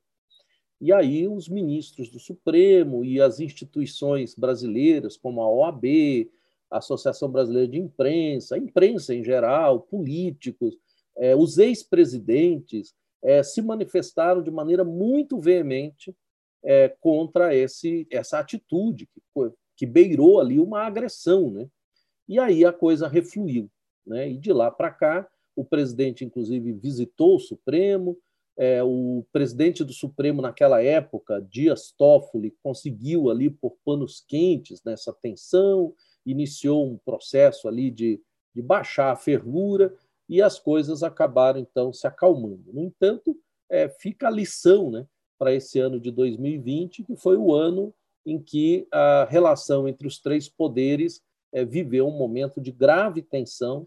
E 0.80 0.92
aí 0.92 1.26
os 1.26 1.48
ministros 1.48 2.08
do 2.08 2.20
Supremo 2.20 3.04
e 3.04 3.20
as 3.20 3.40
instituições 3.40 4.34
brasileiras, 4.36 5.16
como 5.16 5.42
a 5.42 5.50
OAB, 5.50 6.30
a 6.70 6.78
Associação 6.78 7.30
Brasileira 7.30 7.66
de 7.66 7.78
Imprensa, 7.78 8.54
a 8.54 8.58
imprensa 8.58 9.14
em 9.14 9.24
geral, 9.24 9.80
políticos, 9.80 10.76
eh, 11.16 11.34
os 11.34 11.58
ex-presidentes, 11.58 12.94
eh, 13.22 13.42
se 13.42 13.60
manifestaram 13.60 14.40
de 14.40 14.50
maneira 14.50 14.84
muito 14.84 15.40
veemente 15.40 16.14
é, 16.64 16.88
contra 17.00 17.54
esse, 17.54 18.06
essa 18.10 18.38
atitude 18.38 19.06
que, 19.06 19.22
que 19.76 19.86
beirou 19.86 20.40
ali 20.40 20.58
uma 20.58 20.82
agressão. 20.82 21.50
Né? 21.50 21.68
E 22.28 22.38
aí 22.38 22.64
a 22.64 22.72
coisa 22.72 23.08
refluiu. 23.08 23.70
Né? 24.06 24.30
E 24.30 24.38
de 24.38 24.52
lá 24.52 24.70
para 24.70 24.90
cá, 24.90 25.28
o 25.54 25.64
presidente, 25.64 26.24
inclusive, 26.24 26.72
visitou 26.72 27.36
o 27.36 27.40
Supremo. 27.40 28.16
É, 28.56 28.82
o 28.82 29.24
presidente 29.32 29.84
do 29.84 29.92
Supremo, 29.92 30.42
naquela 30.42 30.82
época, 30.82 31.40
Dias 31.48 31.92
Toffoli, 31.96 32.56
conseguiu 32.62 33.30
ali 33.30 33.48
por 33.50 33.76
panos 33.84 34.24
quentes 34.26 34.82
nessa 34.84 35.12
tensão, 35.12 35.94
iniciou 36.26 36.84
um 36.84 36.98
processo 36.98 37.68
ali 37.68 37.90
de, 37.90 38.20
de 38.54 38.60
baixar 38.60 39.12
a 39.12 39.16
fervura 39.16 39.94
e 40.28 40.42
as 40.42 40.58
coisas 40.58 41.02
acabaram, 41.02 41.60
então, 41.60 41.92
se 41.92 42.06
acalmando. 42.06 42.72
No 42.72 42.82
entanto, 42.82 43.36
é, 43.70 43.88
fica 43.88 44.26
a 44.28 44.30
lição, 44.30 44.90
né? 44.90 45.06
Para 45.38 45.52
esse 45.52 45.78
ano 45.78 46.00
de 46.00 46.10
2020, 46.10 47.04
que 47.04 47.16
foi 47.16 47.36
o 47.36 47.54
ano 47.54 47.94
em 48.26 48.38
que 48.38 48.86
a 48.92 49.26
relação 49.30 49.88
entre 49.88 50.06
os 50.06 50.18
três 50.18 50.48
poderes 50.48 51.22
é, 51.52 51.64
viveu 51.64 52.06
um 52.06 52.16
momento 52.16 52.60
de 52.60 52.72
grave 52.72 53.22
tensão, 53.22 53.86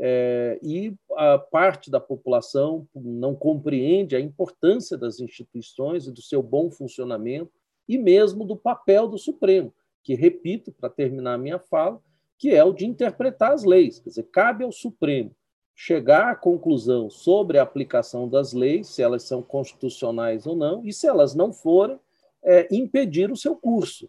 é, 0.00 0.58
e 0.62 0.94
a 1.16 1.38
parte 1.38 1.90
da 1.90 2.00
população 2.00 2.88
não 2.94 3.34
compreende 3.34 4.16
a 4.16 4.20
importância 4.20 4.96
das 4.96 5.20
instituições 5.20 6.06
e 6.06 6.12
do 6.12 6.20
seu 6.20 6.42
bom 6.42 6.70
funcionamento 6.70 7.52
e 7.88 7.98
mesmo 7.98 8.44
do 8.44 8.56
papel 8.56 9.06
do 9.06 9.18
Supremo, 9.18 9.72
que, 10.02 10.14
repito, 10.14 10.72
para 10.72 10.88
terminar 10.88 11.34
a 11.34 11.38
minha 11.38 11.58
fala, 11.58 12.00
que 12.38 12.50
é 12.50 12.64
o 12.64 12.72
de 12.72 12.84
interpretar 12.84 13.52
as 13.52 13.64
leis. 13.64 14.00
Quer 14.00 14.08
dizer, 14.08 14.24
cabe 14.24 14.64
ao 14.64 14.72
Supremo 14.72 15.34
chegar 15.74 16.32
à 16.32 16.36
conclusão 16.36 17.10
sobre 17.10 17.58
a 17.58 17.62
aplicação 17.62 18.28
das 18.28 18.52
leis, 18.52 18.88
se 18.88 19.02
elas 19.02 19.24
são 19.24 19.42
constitucionais 19.42 20.46
ou 20.46 20.54
não, 20.54 20.84
e 20.84 20.92
se 20.92 21.06
elas 21.06 21.34
não 21.34 21.52
forem, 21.52 21.98
é, 22.42 22.68
impedir 22.74 23.30
o 23.30 23.36
seu 23.36 23.56
curso. 23.56 24.08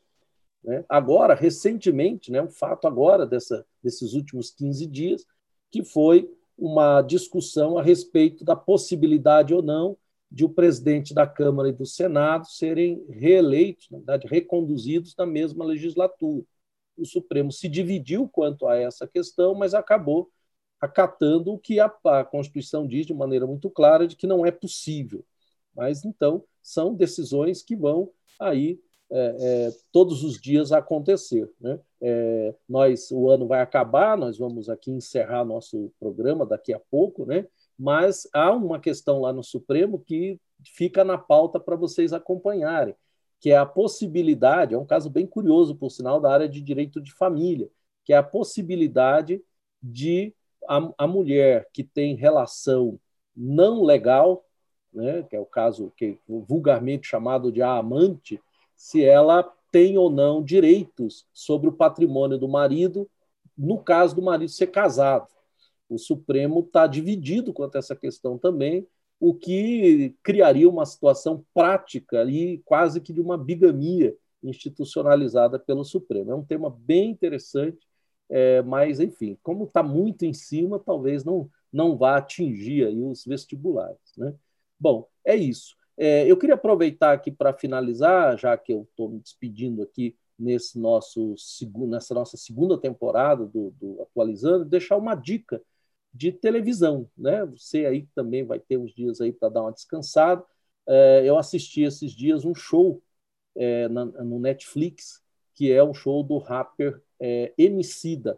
Né? 0.63 0.83
Agora, 0.87 1.33
recentemente, 1.33 2.31
né, 2.31 2.41
um 2.41 2.49
fato 2.49 2.87
agora 2.87 3.25
dessa, 3.25 3.65
desses 3.81 4.13
últimos 4.13 4.49
15 4.51 4.85
dias, 4.87 5.25
que 5.71 5.83
foi 5.83 6.29
uma 6.57 7.01
discussão 7.01 7.77
a 7.77 7.83
respeito 7.83 8.45
da 8.45 8.55
possibilidade 8.55 9.53
ou 9.53 9.61
não 9.61 9.97
de 10.31 10.45
o 10.45 10.49
presidente 10.49 11.13
da 11.13 11.27
Câmara 11.27 11.69
e 11.69 11.73
do 11.73 11.85
Senado 11.85 12.47
serem 12.47 13.05
reeleitos, 13.07 13.87
na 13.91 13.97
verdade, 13.97 14.27
reconduzidos 14.27 15.15
na 15.15 15.25
mesma 15.27 15.63
legislatura. 15.63 16.43
O 16.97 17.05
Supremo 17.05 17.51
se 17.51 17.67
dividiu 17.67 18.27
quanto 18.27 18.67
a 18.67 18.75
essa 18.75 19.07
questão, 19.07 19.53
mas 19.53 19.73
acabou 19.73 20.29
acatando 20.83 21.53
o 21.53 21.57
que 21.57 21.79
a, 21.79 21.89
a 22.03 22.25
Constituição 22.25 22.85
diz 22.85 23.05
de 23.05 23.13
maneira 23.13 23.47
muito 23.47 23.69
clara 23.69 24.05
de 24.05 24.17
que 24.17 24.27
não 24.27 24.45
é 24.45 24.51
possível. 24.51 25.25
Mas 25.73 26.03
então 26.03 26.43
são 26.61 26.93
decisões 26.93 27.63
que 27.63 27.73
vão 27.73 28.11
aí 28.37 28.77
é, 29.09 29.37
é, 29.39 29.71
todos 29.93 30.25
os 30.25 30.41
dias 30.41 30.73
acontecer. 30.73 31.49
Né? 31.61 31.79
É, 32.01 32.53
nós, 32.67 33.09
o 33.11 33.29
ano 33.29 33.47
vai 33.47 33.61
acabar, 33.61 34.17
nós 34.17 34.37
vamos 34.37 34.67
aqui 34.67 34.91
encerrar 34.91 35.45
nosso 35.45 35.89
programa 35.97 36.45
daqui 36.45 36.73
a 36.73 36.79
pouco, 36.91 37.25
né? 37.25 37.47
mas 37.79 38.27
há 38.33 38.51
uma 38.51 38.77
questão 38.77 39.21
lá 39.21 39.31
no 39.31 39.41
Supremo 39.43 39.97
que 39.97 40.37
fica 40.65 41.05
na 41.05 41.17
pauta 41.17 41.61
para 41.61 41.77
vocês 41.77 42.11
acompanharem, 42.11 42.93
que 43.39 43.51
é 43.51 43.57
a 43.57 43.65
possibilidade, 43.65 44.75
é 44.75 44.77
um 44.77 44.85
caso 44.85 45.09
bem 45.09 45.25
curioso, 45.25 45.75
por 45.75 45.89
sinal, 45.89 46.19
da 46.19 46.29
área 46.29 46.49
de 46.49 46.59
direito 46.59 46.99
de 46.99 47.13
família, 47.13 47.69
que 48.03 48.11
é 48.11 48.17
a 48.17 48.23
possibilidade 48.23 49.41
de 49.81 50.33
a, 50.67 50.93
a 50.97 51.07
mulher 51.07 51.67
que 51.73 51.83
tem 51.83 52.15
relação 52.15 52.99
não 53.35 53.83
legal, 53.83 54.45
né, 54.93 55.23
que 55.23 55.35
é 55.35 55.39
o 55.39 55.45
caso 55.45 55.91
que 55.97 56.19
vulgarmente 56.27 57.07
chamado 57.07 57.51
de 57.51 57.61
amante, 57.61 58.39
se 58.75 59.03
ela 59.03 59.43
tem 59.71 59.97
ou 59.97 60.09
não 60.09 60.43
direitos 60.43 61.25
sobre 61.33 61.67
o 61.67 61.73
patrimônio 61.73 62.37
do 62.37 62.47
marido, 62.47 63.09
no 63.57 63.83
caso 63.83 64.15
do 64.15 64.21
marido 64.21 64.51
ser 64.51 64.67
casado. 64.67 65.27
O 65.89 65.97
Supremo 65.97 66.59
está 66.59 66.85
dividido 66.85 67.53
quanto 67.53 67.75
a 67.75 67.79
essa 67.79 67.95
questão 67.95 68.37
também, 68.37 68.87
o 69.19 69.33
que 69.33 70.15
criaria 70.21 70.69
uma 70.69 70.85
situação 70.85 71.45
prática 71.53 72.19
ali, 72.19 72.61
quase 72.65 72.99
que 72.99 73.13
de 73.13 73.21
uma 73.21 73.37
bigamia 73.37 74.15
institucionalizada 74.43 75.57
pelo 75.57 75.83
Supremo. 75.83 76.31
É 76.31 76.35
um 76.35 76.43
tema 76.43 76.69
bem 76.69 77.09
interessante, 77.09 77.87
é, 78.35 78.63
mas, 78.63 78.99
enfim, 78.99 79.37
como 79.43 79.65
está 79.65 79.83
muito 79.83 80.25
em 80.25 80.33
cima, 80.33 80.79
talvez 80.79 81.23
não, 81.23 81.47
não 81.71 81.95
vá 81.95 82.17
atingir 82.17 82.87
aí 82.87 82.99
os 82.99 83.23
vestibulares. 83.25 84.11
Né? 84.17 84.33
Bom, 84.79 85.07
é 85.23 85.35
isso. 85.35 85.75
É, 85.95 86.25
eu 86.25 86.35
queria 86.35 86.55
aproveitar 86.55 87.13
aqui 87.13 87.31
para 87.31 87.53
finalizar, 87.53 88.35
já 88.39 88.57
que 88.57 88.73
eu 88.73 88.87
estou 88.89 89.07
me 89.07 89.19
despedindo 89.19 89.83
aqui 89.83 90.17
nesse 90.37 90.79
nosso, 90.79 91.35
nessa 91.87 92.15
nossa 92.15 92.35
segunda 92.35 92.75
temporada 92.75 93.45
do, 93.45 93.69
do 93.79 94.01
Atualizando, 94.01 94.65
deixar 94.65 94.97
uma 94.97 95.13
dica 95.13 95.61
de 96.11 96.31
televisão. 96.31 97.07
Né? 97.15 97.45
Você 97.45 97.85
aí 97.85 98.07
também 98.15 98.43
vai 98.43 98.59
ter 98.59 98.77
uns 98.77 98.95
dias 98.95 99.21
aí 99.21 99.31
para 99.31 99.49
dar 99.49 99.61
uma 99.61 99.71
descansada. 99.71 100.43
É, 100.87 101.21
eu 101.23 101.37
assisti 101.37 101.83
esses 101.83 102.11
dias 102.11 102.45
um 102.45 102.55
show 102.55 102.99
é, 103.55 103.87
na, 103.89 104.05
no 104.05 104.39
Netflix, 104.39 105.21
que 105.53 105.71
é 105.71 105.83
um 105.83 105.93
show 105.93 106.23
do 106.23 106.39
rapper 106.39 106.99
é, 107.23 107.53
Emicida, 107.57 108.37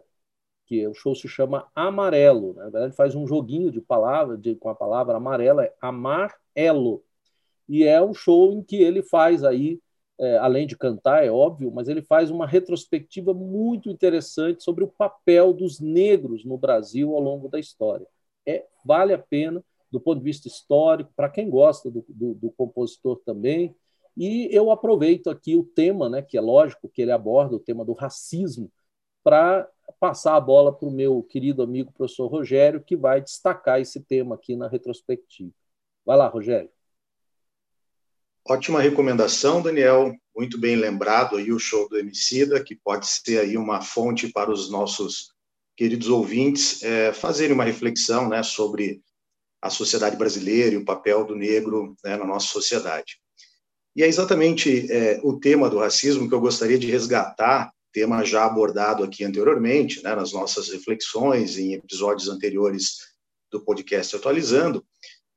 que 0.64 0.86
o 0.86 0.94
show 0.94 1.12
se 1.12 1.26
chama 1.26 1.66
Amarelo. 1.74 2.54
Né? 2.54 2.64
Na 2.64 2.70
verdade, 2.70 2.94
faz 2.94 3.16
um 3.16 3.26
joguinho 3.26 3.72
de 3.72 3.80
palavra 3.80 4.38
de, 4.38 4.54
com 4.54 4.68
a 4.68 4.76
palavra 4.76 5.16
amarela, 5.16 5.64
é 5.64 5.74
Amarelo. 5.80 7.02
E 7.68 7.82
é 7.82 8.00
um 8.00 8.14
show 8.14 8.52
em 8.52 8.62
que 8.62 8.76
ele 8.76 9.02
faz 9.02 9.42
aí, 9.42 9.80
é, 10.20 10.38
além 10.38 10.68
de 10.68 10.76
cantar, 10.76 11.24
é 11.24 11.30
óbvio, 11.30 11.72
mas 11.72 11.88
ele 11.88 12.00
faz 12.00 12.30
uma 12.30 12.46
retrospectiva 12.46 13.34
muito 13.34 13.90
interessante 13.90 14.62
sobre 14.62 14.84
o 14.84 14.88
papel 14.88 15.52
dos 15.52 15.80
negros 15.80 16.44
no 16.44 16.56
Brasil 16.56 17.12
ao 17.12 17.20
longo 17.20 17.48
da 17.48 17.58
história. 17.58 18.06
É, 18.46 18.64
vale 18.84 19.12
a 19.12 19.18
pena, 19.18 19.64
do 19.90 20.00
ponto 20.00 20.18
de 20.18 20.24
vista 20.24 20.46
histórico, 20.46 21.12
para 21.16 21.28
quem 21.28 21.50
gosta 21.50 21.90
do, 21.90 22.04
do, 22.08 22.34
do 22.34 22.50
compositor 22.52 23.20
também. 23.26 23.74
E 24.16 24.48
eu 24.50 24.70
aproveito 24.70 25.28
aqui 25.28 25.56
o 25.56 25.64
tema, 25.64 26.08
né, 26.08 26.22
que 26.22 26.38
é 26.38 26.40
lógico 26.40 26.88
que 26.88 27.02
ele 27.02 27.12
aborda 27.12 27.56
o 27.56 27.60
tema 27.60 27.84
do 27.84 27.92
racismo, 27.92 28.72
para 29.22 29.68
passar 29.98 30.36
a 30.36 30.40
bola 30.40 30.72
para 30.72 30.88
o 30.88 30.92
meu 30.92 31.22
querido 31.22 31.62
amigo 31.62 31.92
professor 31.92 32.28
Rogério, 32.28 32.82
que 32.82 32.96
vai 32.96 33.20
destacar 33.20 33.80
esse 33.80 34.00
tema 34.00 34.36
aqui 34.36 34.56
na 34.56 34.68
retrospectiva. 34.68 35.52
Vai 36.04 36.16
lá, 36.16 36.28
Rogério. 36.28 36.70
Ótima 38.48 38.80
recomendação, 38.80 39.60
Daniel. 39.60 40.14
Muito 40.34 40.58
bem 40.58 40.76
lembrado 40.76 41.36
aí 41.36 41.52
o 41.52 41.58
show 41.58 41.88
do 41.88 41.98
Emicida, 41.98 42.62
que 42.62 42.76
pode 42.76 43.06
ser 43.08 43.40
aí 43.40 43.56
uma 43.56 43.82
fonte 43.82 44.28
para 44.28 44.50
os 44.50 44.70
nossos 44.70 45.34
queridos 45.76 46.08
ouvintes 46.08 46.82
é, 46.82 47.12
fazerem 47.12 47.52
uma 47.52 47.64
reflexão 47.64 48.28
né, 48.28 48.42
sobre 48.42 49.02
a 49.60 49.68
sociedade 49.68 50.16
brasileira 50.16 50.74
e 50.74 50.78
o 50.78 50.84
papel 50.84 51.24
do 51.24 51.34
negro 51.34 51.96
né, 52.04 52.16
na 52.16 52.24
nossa 52.24 52.46
sociedade. 52.46 53.20
E 53.96 54.02
é 54.02 54.06
exatamente 54.06 54.92
é, 54.92 55.18
o 55.22 55.40
tema 55.40 55.70
do 55.70 55.78
racismo 55.78 56.28
que 56.28 56.34
eu 56.34 56.40
gostaria 56.40 56.78
de 56.78 56.90
resgatar 56.90 57.72
tema 57.96 58.22
já 58.22 58.44
abordado 58.44 59.02
aqui 59.02 59.24
anteriormente, 59.24 60.02
né, 60.04 60.14
nas 60.14 60.30
nossas 60.30 60.68
reflexões, 60.68 61.56
em 61.56 61.72
episódios 61.72 62.28
anteriores 62.28 62.98
do 63.50 63.64
podcast 63.64 64.14
Atualizando, 64.14 64.84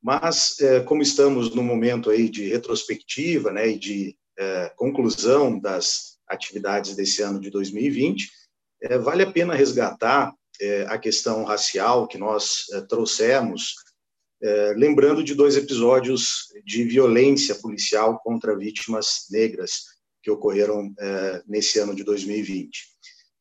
mas 0.04 0.60
é, 0.60 0.82
como 0.82 1.02
estamos 1.02 1.56
no 1.56 1.64
momento 1.64 2.10
aí 2.10 2.28
de 2.28 2.50
retrospectiva 2.50 3.50
né, 3.50 3.70
e 3.70 3.80
de 3.80 4.18
é, 4.38 4.74
conclusão 4.76 5.58
das 5.58 6.18
atividades 6.28 6.98
desse 6.98 7.22
ano 7.22 7.40
de 7.40 7.50
2020, 7.50 8.30
é, 8.84 8.98
vale 8.98 9.24
a 9.24 9.32
pena 9.32 9.56
resgatar 9.56 10.34
é, 10.60 10.82
a 10.90 10.98
questão 10.98 11.46
racial 11.46 12.10
que 12.10 12.18
nós 12.18 12.66
é, 12.74 12.82
trouxemos, 12.82 13.76
é, 14.42 14.74
lembrando 14.76 15.24
de 15.24 15.36
dois 15.36 15.58
episódios 15.58 16.48
de 16.66 16.84
violência 16.84 17.56
policial 17.56 18.20
contra 18.20 18.58
vítimas 18.58 19.26
negras, 19.30 19.84
que 20.22 20.32
ocorreram 20.32 20.94
é, 21.00 21.44
nesse 21.48 21.80
ano 21.80 21.96
de 21.96 22.04
2020. 22.04 22.90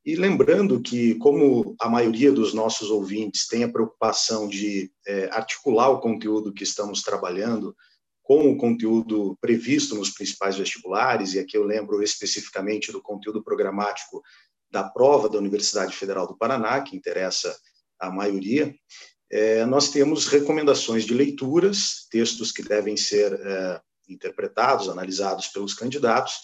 E 0.05 0.17
lembrando 0.17 0.81
que, 0.81 1.17
como 1.17 1.77
a 1.81 1.89
maioria 1.89 2.33
dos 2.33 2.55
nossos 2.55 2.91
ouvintes 2.91 3.47
tem 3.47 3.65
a 3.65 3.71
preocupação 3.71 4.49
de 4.49 4.91
é, 5.07 5.29
articular 5.31 5.91
o 5.91 6.01
conteúdo 6.01 6.53
que 6.53 6.63
estamos 6.63 7.03
trabalhando 7.03 7.77
com 8.23 8.51
o 8.51 8.57
conteúdo 8.57 9.37
previsto 9.41 9.95
nos 9.95 10.11
principais 10.11 10.57
vestibulares, 10.57 11.35
e 11.35 11.39
aqui 11.39 11.57
eu 11.57 11.65
lembro 11.65 12.03
especificamente 12.03 12.93
do 12.93 13.03
conteúdo 13.03 13.43
programático 13.43 14.23
da 14.71 14.85
prova 14.85 15.29
da 15.29 15.39
Universidade 15.39 15.97
Federal 15.97 16.27
do 16.27 16.37
Paraná, 16.37 16.81
que 16.83 16.97
interessa 16.97 17.57
a 17.99 18.11
maioria, 18.11 18.75
é, 19.31 19.65
nós 19.67 19.91
temos 19.91 20.27
recomendações 20.27 21.05
de 21.05 21.15
leituras, 21.15 22.07
textos 22.11 22.51
que 22.51 22.63
devem 22.63 22.97
ser 22.97 23.33
é, 23.33 23.81
interpretados, 24.09 24.89
analisados 24.89 25.49
pelos 25.49 25.75
candidatos, 25.75 26.41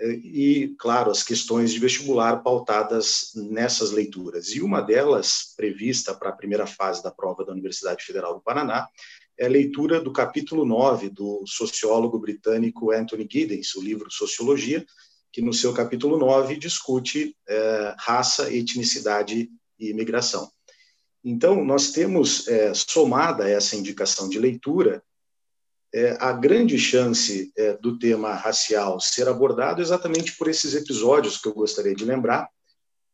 e, 0.00 0.74
claro, 0.78 1.10
as 1.10 1.22
questões 1.22 1.72
de 1.72 1.78
vestibular 1.78 2.42
pautadas 2.42 3.30
nessas 3.34 3.92
leituras. 3.92 4.48
E 4.48 4.60
uma 4.60 4.80
delas, 4.80 5.54
prevista 5.56 6.12
para 6.12 6.30
a 6.30 6.36
primeira 6.36 6.66
fase 6.66 7.02
da 7.02 7.12
prova 7.12 7.44
da 7.44 7.52
Universidade 7.52 8.04
Federal 8.04 8.34
do 8.34 8.42
Paraná, 8.42 8.88
é 9.38 9.46
a 9.46 9.48
leitura 9.48 10.00
do 10.00 10.12
capítulo 10.12 10.64
9 10.64 11.10
do 11.10 11.44
sociólogo 11.46 12.18
britânico 12.18 12.92
Anthony 12.92 13.28
Giddens, 13.30 13.74
o 13.74 13.82
livro 13.82 14.10
Sociologia, 14.10 14.84
que 15.32 15.42
no 15.42 15.52
seu 15.52 15.72
capítulo 15.72 16.16
9 16.16 16.56
discute 16.56 17.36
é, 17.48 17.94
raça, 17.98 18.52
etnicidade 18.52 19.48
e 19.78 19.90
imigração. 19.90 20.50
Então, 21.24 21.64
nós 21.64 21.90
temos, 21.90 22.46
é, 22.48 22.74
somada 22.74 23.48
essa 23.48 23.74
indicação 23.74 24.28
de 24.28 24.38
leitura, 24.38 25.02
é, 25.94 26.16
a 26.20 26.32
grande 26.32 26.76
chance 26.78 27.52
é, 27.56 27.76
do 27.78 27.98
tema 27.98 28.34
racial 28.34 29.00
ser 29.00 29.28
abordado 29.28 29.80
exatamente 29.80 30.36
por 30.36 30.48
esses 30.48 30.74
episódios 30.74 31.38
que 31.38 31.48
eu 31.48 31.54
gostaria 31.54 31.94
de 31.94 32.04
lembrar 32.04 32.50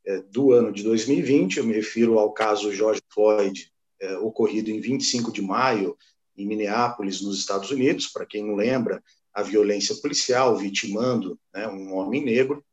é, 0.04 0.22
do 0.22 0.52
ano 0.52 0.72
de 0.72 0.82
2020. 0.82 1.58
Eu 1.58 1.64
me 1.64 1.74
refiro 1.74 2.18
ao 2.18 2.32
caso 2.32 2.72
George 2.72 3.02
Floyd, 3.12 3.70
é, 4.00 4.16
ocorrido 4.16 4.70
em 4.70 4.80
25 4.80 5.30
de 5.30 5.42
maio, 5.42 5.96
em 6.36 6.46
Minneapolis, 6.46 7.20
nos 7.20 7.38
Estados 7.38 7.70
Unidos. 7.70 8.06
Para 8.06 8.26
quem 8.26 8.44
não 8.44 8.56
lembra, 8.56 9.02
a 9.32 9.42
violência 9.42 9.94
policial 9.96 10.56
vitimando 10.56 11.38
né, 11.54 11.68
um 11.68 11.94
homem 11.94 12.24
negro, 12.24 12.64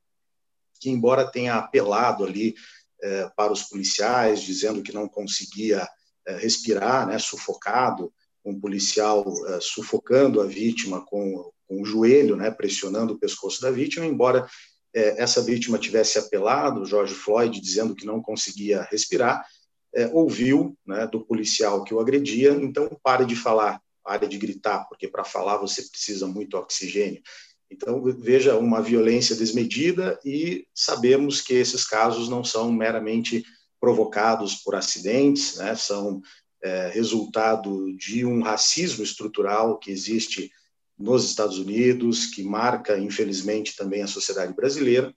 que, 0.79 0.89
embora 0.89 1.29
tenha 1.29 1.55
apelado 1.55 2.23
ali 2.23 2.55
para 3.35 3.53
os 3.53 3.63
policiais, 3.63 4.41
dizendo 4.41 4.81
que 4.81 4.91
não 4.91 5.07
conseguia 5.07 5.87
é, 6.27 6.35
respirar, 6.35 7.07
né, 7.07 7.17
sufocado, 7.17 8.11
um 8.43 8.59
policial 8.59 9.25
é, 9.47 9.59
sufocando 9.61 10.41
a 10.41 10.45
vítima 10.45 11.05
com, 11.05 11.51
com 11.65 11.81
o 11.81 11.85
joelho, 11.85 12.35
né, 12.35 12.51
pressionando 12.51 13.13
o 13.13 13.19
pescoço 13.19 13.61
da 13.61 13.71
vítima, 13.71 14.05
embora 14.05 14.45
é, 14.93 15.21
essa 15.21 15.41
vítima 15.41 15.79
tivesse 15.79 16.19
apelado, 16.19 16.85
George 16.85 17.13
Floyd, 17.13 17.61
dizendo 17.61 17.95
que 17.95 18.05
não 18.05 18.21
conseguia 18.21 18.85
respirar, 18.91 19.45
é, 19.95 20.07
ouviu 20.07 20.77
né, 20.85 21.07
do 21.07 21.25
policial 21.25 21.83
que 21.83 21.93
o 21.93 21.99
agredia, 21.99 22.51
então 22.51 22.89
pare 23.01 23.25
de 23.25 23.35
falar, 23.35 23.81
pare 24.03 24.27
de 24.27 24.37
gritar, 24.37 24.85
porque 24.89 25.07
para 25.07 25.23
falar 25.23 25.57
você 25.57 25.81
precisa 25.81 26.27
muito 26.27 26.57
oxigênio. 26.57 27.21
Então, 27.69 28.01
veja 28.03 28.57
uma 28.57 28.81
violência 28.81 29.35
desmedida 29.35 30.19
e 30.23 30.65
sabemos 30.73 31.41
que 31.41 31.53
esses 31.53 31.85
casos 31.85 32.29
não 32.29 32.43
são 32.43 32.71
meramente 32.71 33.43
provocados 33.79 34.55
por 34.55 34.75
acidentes, 34.75 35.57
né? 35.57 35.75
são 35.75 36.21
é, 36.63 36.89
resultado 36.89 37.95
de 37.95 38.25
um 38.25 38.41
racismo 38.41 39.03
estrutural 39.03 39.77
que 39.77 39.91
existe 39.91 40.51
nos 40.97 41.25
Estados 41.25 41.59
Unidos, 41.59 42.25
que 42.27 42.41
marca, 42.41 42.97
infelizmente, 42.97 43.75
também 43.75 44.01
a 44.01 44.07
sociedade 44.07 44.53
brasileira. 44.53 45.13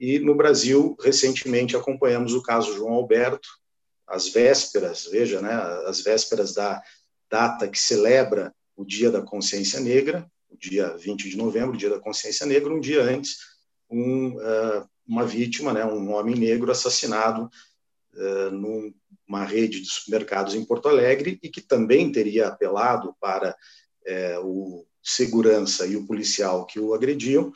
E 0.00 0.18
no 0.18 0.34
Brasil, 0.34 0.96
recentemente, 1.00 1.76
acompanhamos 1.76 2.34
o 2.34 2.42
caso 2.42 2.74
João 2.74 2.94
Alberto, 2.94 3.48
às 4.06 4.28
vésperas, 4.28 5.08
veja, 5.10 5.40
né, 5.40 5.52
as 5.86 6.00
vésperas 6.00 6.52
da 6.52 6.82
data 7.30 7.68
que 7.68 7.78
celebra 7.78 8.52
o 8.76 8.84
Dia 8.84 9.10
da 9.10 9.22
Consciência 9.22 9.78
Negra, 9.78 10.28
dia 10.58 10.96
20 10.96 11.28
de 11.28 11.36
novembro, 11.36 11.76
Dia 11.76 11.90
da 11.90 12.00
Consciência 12.00 12.46
Negra, 12.46 12.72
um 12.72 12.80
dia 12.80 13.02
antes, 13.02 13.38
um, 13.90 14.36
uh, 14.36 14.88
uma 15.06 15.26
vítima, 15.26 15.72
né, 15.72 15.84
um 15.84 16.12
homem 16.12 16.34
negro 16.34 16.70
assassinado 16.70 17.50
uh, 18.14 18.50
numa 18.50 19.44
rede 19.44 19.80
de 19.80 19.88
supermercados 19.88 20.54
em 20.54 20.64
Porto 20.64 20.88
Alegre 20.88 21.38
e 21.42 21.48
que 21.48 21.60
também 21.60 22.10
teria 22.10 22.48
apelado 22.48 23.14
para 23.20 23.56
uh, 24.40 24.46
o 24.46 24.86
segurança 25.02 25.84
e 25.84 25.96
o 25.96 26.06
policial 26.06 26.64
que 26.64 26.78
o 26.78 26.94
agrediam, 26.94 27.52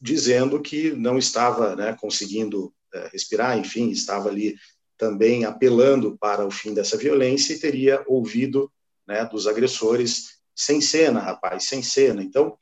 dizendo 0.00 0.58
que 0.58 0.92
não 0.92 1.18
estava 1.18 1.76
né, 1.76 1.94
conseguindo 2.00 2.72
respirar, 3.12 3.58
enfim, 3.58 3.90
estava 3.90 4.30
ali 4.30 4.56
também 4.96 5.44
apelando 5.44 6.16
para 6.18 6.46
o 6.46 6.50
fim 6.50 6.72
dessa 6.72 6.96
violência 6.96 7.52
e 7.52 7.58
teria 7.58 8.02
ouvido 8.06 8.72
né, 9.06 9.22
dos 9.26 9.46
agressores 9.46 10.37
sem 10.58 10.80
cena, 10.80 11.20
rapaz, 11.20 11.64
sem 11.64 11.82
cena. 11.84 12.20
Então, 12.20 12.58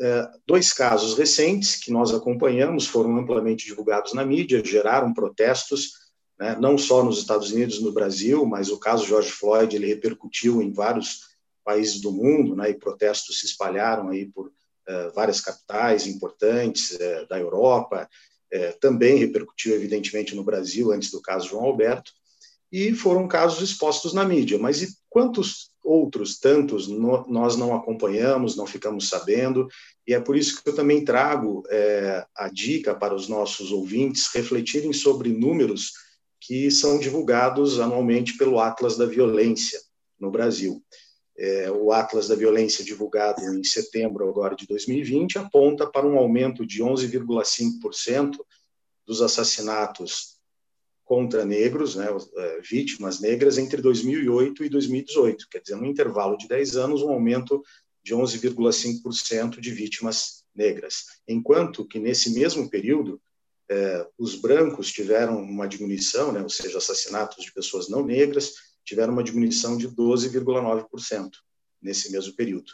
é, 0.00 0.28
dois 0.44 0.72
casos 0.72 1.16
recentes 1.16 1.76
que 1.76 1.92
nós 1.92 2.12
acompanhamos 2.12 2.88
foram 2.88 3.16
amplamente 3.16 3.66
divulgados 3.66 4.12
na 4.12 4.24
mídia, 4.24 4.64
geraram 4.64 5.14
protestos, 5.14 5.92
né, 6.38 6.56
não 6.60 6.76
só 6.76 7.04
nos 7.04 7.18
Estados 7.18 7.52
Unidos, 7.52 7.80
no 7.80 7.92
Brasil, 7.92 8.44
mas 8.44 8.68
o 8.68 8.78
caso 8.78 9.06
George 9.06 9.30
Floyd 9.30 9.74
ele 9.74 9.86
repercutiu 9.86 10.60
em 10.60 10.72
vários 10.72 11.20
países 11.64 12.00
do 12.00 12.10
mundo, 12.10 12.56
né, 12.56 12.70
e 12.70 12.74
protestos 12.74 13.40
se 13.40 13.46
espalharam 13.46 14.08
aí 14.08 14.26
por 14.26 14.48
uh, 14.48 15.14
várias 15.14 15.40
capitais 15.40 16.06
importantes 16.06 16.90
uh, 16.90 17.28
da 17.28 17.38
Europa, 17.38 18.08
também 18.80 19.18
repercutiu 19.18 19.74
evidentemente 19.74 20.34
no 20.34 20.44
Brasil 20.44 20.92
antes 20.92 21.10
do 21.10 21.20
caso 21.20 21.48
João 21.48 21.64
Alberto, 21.64 22.12
e 22.70 22.94
foram 22.94 23.28
casos 23.28 23.60
expostos 23.60 24.14
na 24.14 24.24
mídia. 24.24 24.56
Mas 24.56 24.82
e 24.82 24.88
quantos 25.10 25.72
outros 25.86 26.38
tantos 26.38 26.88
no, 26.88 27.24
nós 27.28 27.56
não 27.56 27.74
acompanhamos, 27.74 28.56
não 28.56 28.66
ficamos 28.66 29.08
sabendo? 29.08 29.68
E 30.06 30.12
é 30.12 30.20
por 30.20 30.36
isso 30.36 30.62
que 30.62 30.68
eu 30.68 30.74
também 30.74 31.04
trago 31.04 31.62
é, 31.70 32.26
a 32.36 32.48
dica 32.48 32.94
para 32.94 33.14
os 33.14 33.28
nossos 33.28 33.70
ouvintes 33.70 34.26
refletirem 34.34 34.92
sobre 34.92 35.30
números 35.30 35.92
que 36.40 36.70
são 36.70 36.98
divulgados 36.98 37.78
anualmente 37.78 38.36
pelo 38.36 38.58
Atlas 38.58 38.96
da 38.96 39.06
Violência 39.06 39.80
no 40.18 40.30
Brasil. 40.30 40.82
É, 41.38 41.70
o 41.70 41.92
Atlas 41.92 42.28
da 42.28 42.34
Violência, 42.34 42.84
divulgado 42.84 43.42
em 43.42 43.62
setembro 43.62 44.28
agora 44.28 44.56
de 44.56 44.66
2020, 44.66 45.38
aponta 45.38 45.86
para 45.86 46.06
um 46.06 46.18
aumento 46.18 46.66
de 46.66 46.82
11,5% 46.82 48.38
dos 49.06 49.22
assassinatos 49.22 50.35
contra 51.06 51.44
negros, 51.44 51.94
né, 51.94 52.08
é, 52.36 52.60
vítimas 52.60 53.20
negras, 53.20 53.56
entre 53.56 53.80
2008 53.80 54.64
e 54.64 54.68
2018, 54.68 55.48
quer 55.48 55.60
dizer, 55.60 55.76
no 55.76 55.86
intervalo 55.86 56.36
de 56.36 56.48
10 56.48 56.76
anos, 56.76 57.00
um 57.00 57.10
aumento 57.10 57.62
de 58.04 58.12
11,5% 58.12 59.60
de 59.60 59.70
vítimas 59.70 60.44
negras, 60.54 61.04
enquanto 61.26 61.86
que 61.86 62.00
nesse 62.00 62.30
mesmo 62.30 62.68
período 62.68 63.20
eh, 63.68 64.06
os 64.16 64.36
brancos 64.36 64.92
tiveram 64.92 65.42
uma 65.42 65.66
diminuição, 65.66 66.32
né, 66.32 66.40
ou 66.40 66.48
seja, 66.48 66.78
assassinatos 66.78 67.44
de 67.44 67.52
pessoas 67.52 67.88
não 67.88 68.04
negras 68.04 68.54
tiveram 68.84 69.12
uma 69.12 69.24
diminuição 69.24 69.76
de 69.76 69.88
12,9% 69.88 71.30
nesse 71.82 72.10
mesmo 72.12 72.34
período. 72.34 72.72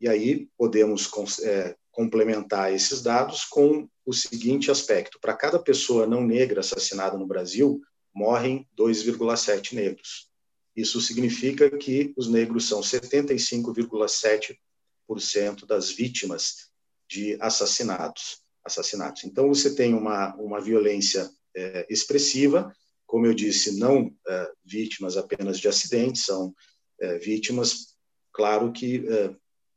E 0.00 0.08
aí 0.08 0.48
podemos 0.56 1.10
é, 1.42 1.76
complementar 1.94 2.74
esses 2.74 3.00
dados 3.00 3.44
com 3.44 3.88
o 4.04 4.12
seguinte 4.12 4.70
aspecto: 4.70 5.18
para 5.20 5.34
cada 5.34 5.58
pessoa 5.58 6.06
não 6.06 6.22
negra 6.22 6.60
assassinada 6.60 7.16
no 7.16 7.26
Brasil, 7.26 7.80
morrem 8.12 8.68
2,7 8.78 9.72
negros. 9.72 10.28
Isso 10.76 11.00
significa 11.00 11.70
que 11.70 12.12
os 12.16 12.28
negros 12.28 12.68
são 12.68 12.80
75,7% 12.80 15.66
das 15.66 15.90
vítimas 15.90 16.68
de 17.08 17.38
assassinatos. 17.40 18.42
assassinatos. 18.64 19.24
Então, 19.24 19.48
você 19.48 19.74
tem 19.74 19.94
uma, 19.94 20.34
uma 20.36 20.60
violência 20.60 21.28
é, 21.54 21.86
expressiva, 21.88 22.74
como 23.06 23.26
eu 23.26 23.34
disse, 23.34 23.78
não 23.78 24.12
é, 24.26 24.52
vítimas 24.64 25.16
apenas 25.16 25.60
de 25.60 25.68
acidentes, 25.68 26.24
são 26.24 26.52
é, 27.00 27.18
vítimas, 27.18 27.94
claro 28.32 28.72
que 28.72 29.06
é, 29.06 29.34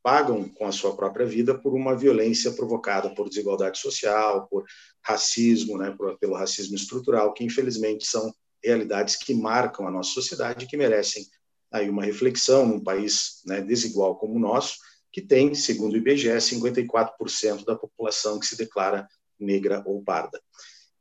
pagam 0.08 0.48
com 0.48 0.66
a 0.66 0.72
sua 0.72 0.96
própria 0.96 1.26
vida 1.26 1.54
por 1.54 1.74
uma 1.74 1.94
violência 1.94 2.54
provocada 2.54 3.10
por 3.10 3.28
desigualdade 3.28 3.78
social, 3.78 4.48
por 4.48 4.64
racismo, 5.02 5.78
né, 5.78 5.94
por, 5.98 6.18
pelo 6.18 6.34
racismo 6.34 6.78
estrutural, 6.78 7.34
que 7.34 7.44
infelizmente 7.44 8.08
são 8.08 8.34
realidades 8.64 9.18
que 9.18 9.34
marcam 9.34 9.86
a 9.86 9.92
nossa 9.92 10.12
sociedade 10.12 10.64
e 10.64 10.68
que 10.70 10.78
merecem 10.78 11.26
aí 11.70 11.90
uma 11.90 12.06
reflexão 12.06 12.66
num 12.66 12.82
país 12.82 13.42
né, 13.46 13.60
desigual 13.60 14.16
como 14.16 14.36
o 14.36 14.40
nosso, 14.40 14.78
que 15.12 15.22
tem, 15.22 15.54
segundo 15.54 15.92
o 15.92 15.98
IBGE, 15.98 16.30
54% 16.30 17.66
da 17.66 17.76
população 17.76 18.40
que 18.40 18.46
se 18.46 18.56
declara 18.56 19.06
negra 19.38 19.84
ou 19.86 20.02
parda. 20.02 20.42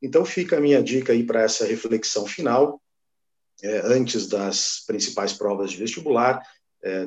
Então 0.03 0.25
fica 0.25 0.57
a 0.57 0.61
minha 0.61 0.83
dica 0.83 1.13
aí 1.13 1.23
para 1.23 1.43
essa 1.43 1.65
reflexão 1.65 2.27
final, 2.27 2.83
é, 3.63 3.83
antes 3.85 4.27
das 4.27 4.83
principais 4.85 5.33
provas 5.33 5.71
de 5.71 5.77
vestibular, 5.77 6.43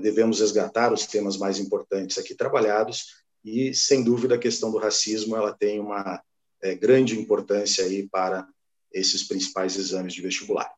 devemos 0.01 0.39
resgatar 0.39 0.91
os 0.91 1.05
temas 1.05 1.37
mais 1.37 1.57
importantes 1.57 2.17
aqui 2.17 2.35
trabalhados 2.35 3.19
e, 3.43 3.73
sem 3.73 4.03
dúvida, 4.03 4.35
a 4.35 4.39
questão 4.39 4.71
do 4.71 4.77
racismo 4.77 5.35
ela 5.35 5.53
tem 5.53 5.79
uma 5.79 6.21
é, 6.61 6.75
grande 6.75 7.17
importância 7.17 7.85
aí 7.85 8.07
para 8.07 8.47
esses 8.91 9.23
principais 9.27 9.77
exames 9.77 10.13
de 10.13 10.21
vestibular. 10.21 10.69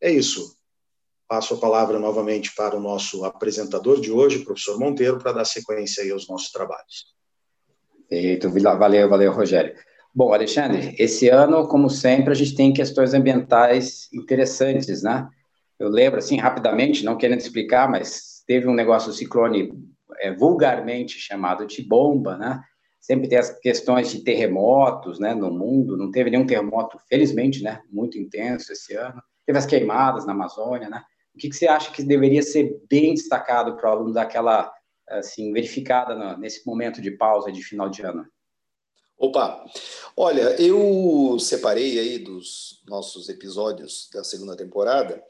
É 0.00 0.10
isso. 0.10 0.56
Passo 1.28 1.54
a 1.54 1.58
palavra 1.58 1.98
novamente 1.98 2.54
para 2.54 2.76
o 2.76 2.80
nosso 2.80 3.24
apresentador 3.24 4.00
de 4.00 4.10
hoje, 4.10 4.44
professor 4.44 4.78
Monteiro, 4.78 5.18
para 5.18 5.32
dar 5.32 5.44
sequência 5.44 6.02
aí 6.02 6.10
aos 6.10 6.28
nossos 6.28 6.50
trabalhos. 6.50 7.14
Perfeito, 8.08 8.50
valeu, 8.50 9.08
valeu, 9.08 9.32
Rogério. 9.32 9.76
Bom, 10.12 10.32
Alexandre, 10.32 10.96
esse 10.98 11.28
ano, 11.28 11.68
como 11.68 11.88
sempre, 11.88 12.32
a 12.32 12.34
gente 12.34 12.56
tem 12.56 12.72
questões 12.72 13.14
ambientais 13.14 14.08
interessantes, 14.12 15.02
né? 15.02 15.28
Eu 15.80 15.88
lembro, 15.88 16.18
assim, 16.18 16.36
rapidamente, 16.36 17.02
não 17.02 17.16
querendo 17.16 17.40
explicar, 17.40 17.88
mas 17.88 18.44
teve 18.46 18.68
um 18.68 18.74
negócio, 18.74 19.14
ciclone 19.14 19.72
é, 20.18 20.30
vulgarmente 20.30 21.18
chamado 21.18 21.66
de 21.66 21.82
bomba, 21.82 22.36
né? 22.36 22.62
Sempre 23.00 23.28
tem 23.28 23.38
as 23.38 23.58
questões 23.60 24.10
de 24.10 24.22
terremotos, 24.22 25.18
né, 25.18 25.34
no 25.34 25.50
mundo. 25.50 25.96
Não 25.96 26.10
teve 26.10 26.28
nenhum 26.28 26.46
terremoto, 26.46 26.98
felizmente, 27.08 27.62
né, 27.62 27.80
muito 27.90 28.18
intenso 28.18 28.70
esse 28.70 28.94
ano. 28.94 29.22
Teve 29.46 29.58
as 29.58 29.64
queimadas 29.64 30.26
na 30.26 30.32
Amazônia, 30.32 30.90
né? 30.90 31.02
O 31.34 31.38
que, 31.38 31.48
que 31.48 31.56
você 31.56 31.66
acha 31.66 31.90
que 31.90 32.02
deveria 32.02 32.42
ser 32.42 32.78
bem 32.86 33.14
destacado 33.14 33.74
para 33.74 33.88
o 33.88 33.92
aluno 33.92 34.12
daquela, 34.12 34.70
assim, 35.08 35.50
verificada 35.50 36.14
no, 36.14 36.36
nesse 36.36 36.66
momento 36.66 37.00
de 37.00 37.12
pausa 37.12 37.50
de 37.50 37.62
final 37.62 37.88
de 37.88 38.02
ano? 38.02 38.26
Opa! 39.16 39.64
Olha, 40.14 40.60
eu 40.60 41.38
separei 41.38 41.98
aí 41.98 42.18
dos 42.18 42.82
nossos 42.86 43.30
episódios 43.30 44.10
da 44.12 44.22
segunda 44.22 44.54
temporada 44.54 45.22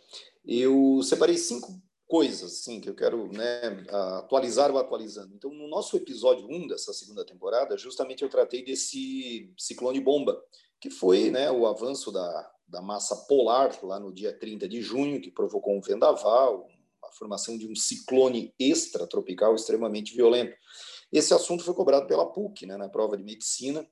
eu 0.44 1.00
separei 1.02 1.36
cinco 1.36 1.80
coisas 2.10 2.52
assim 2.52 2.80
que 2.80 2.90
eu 2.90 2.94
quero 2.94 3.30
né, 3.32 3.86
atualizar 4.18 4.70
ou 4.70 4.78
atualizando. 4.78 5.32
Então, 5.34 5.52
no 5.52 5.68
nosso 5.68 5.96
episódio 5.96 6.44
1 6.50 6.66
dessa 6.66 6.92
segunda 6.92 7.24
temporada, 7.24 7.78
justamente 7.78 8.22
eu 8.22 8.28
tratei 8.28 8.64
desse 8.64 9.52
ciclone 9.56 10.00
bomba, 10.00 10.42
que 10.80 10.90
foi 10.90 11.30
né, 11.30 11.50
o 11.52 11.66
avanço 11.66 12.10
da, 12.10 12.52
da 12.66 12.82
massa 12.82 13.14
polar 13.28 13.78
lá 13.84 14.00
no 14.00 14.12
dia 14.12 14.36
30 14.36 14.68
de 14.68 14.82
junho, 14.82 15.20
que 15.20 15.30
provocou 15.30 15.76
um 15.76 15.80
vendaval, 15.80 16.66
a 17.04 17.12
formação 17.12 17.56
de 17.56 17.68
um 17.68 17.76
ciclone 17.76 18.52
extratropical 18.58 19.54
extremamente 19.54 20.14
violento. 20.14 20.56
Esse 21.12 21.32
assunto 21.32 21.64
foi 21.64 21.74
cobrado 21.74 22.06
pela 22.06 22.26
PUC, 22.26 22.66
né, 22.66 22.76
na 22.76 22.88
prova 22.88 23.16
de 23.16 23.22
medicina, 23.22 23.86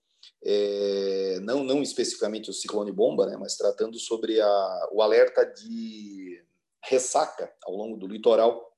é, 0.44 1.38
não, 1.40 1.64
não 1.64 1.82
especificamente 1.82 2.50
o 2.50 2.54
ciclone 2.54 2.92
bomba, 2.92 3.26
né, 3.26 3.36
mas 3.36 3.56
tratando 3.56 3.98
sobre 3.98 4.40
a, 4.40 4.88
o 4.92 5.02
alerta 5.02 5.44
de 5.44 6.42
ressaca 6.84 7.52
ao 7.64 7.74
longo 7.74 7.96
do 7.96 8.06
litoral 8.06 8.68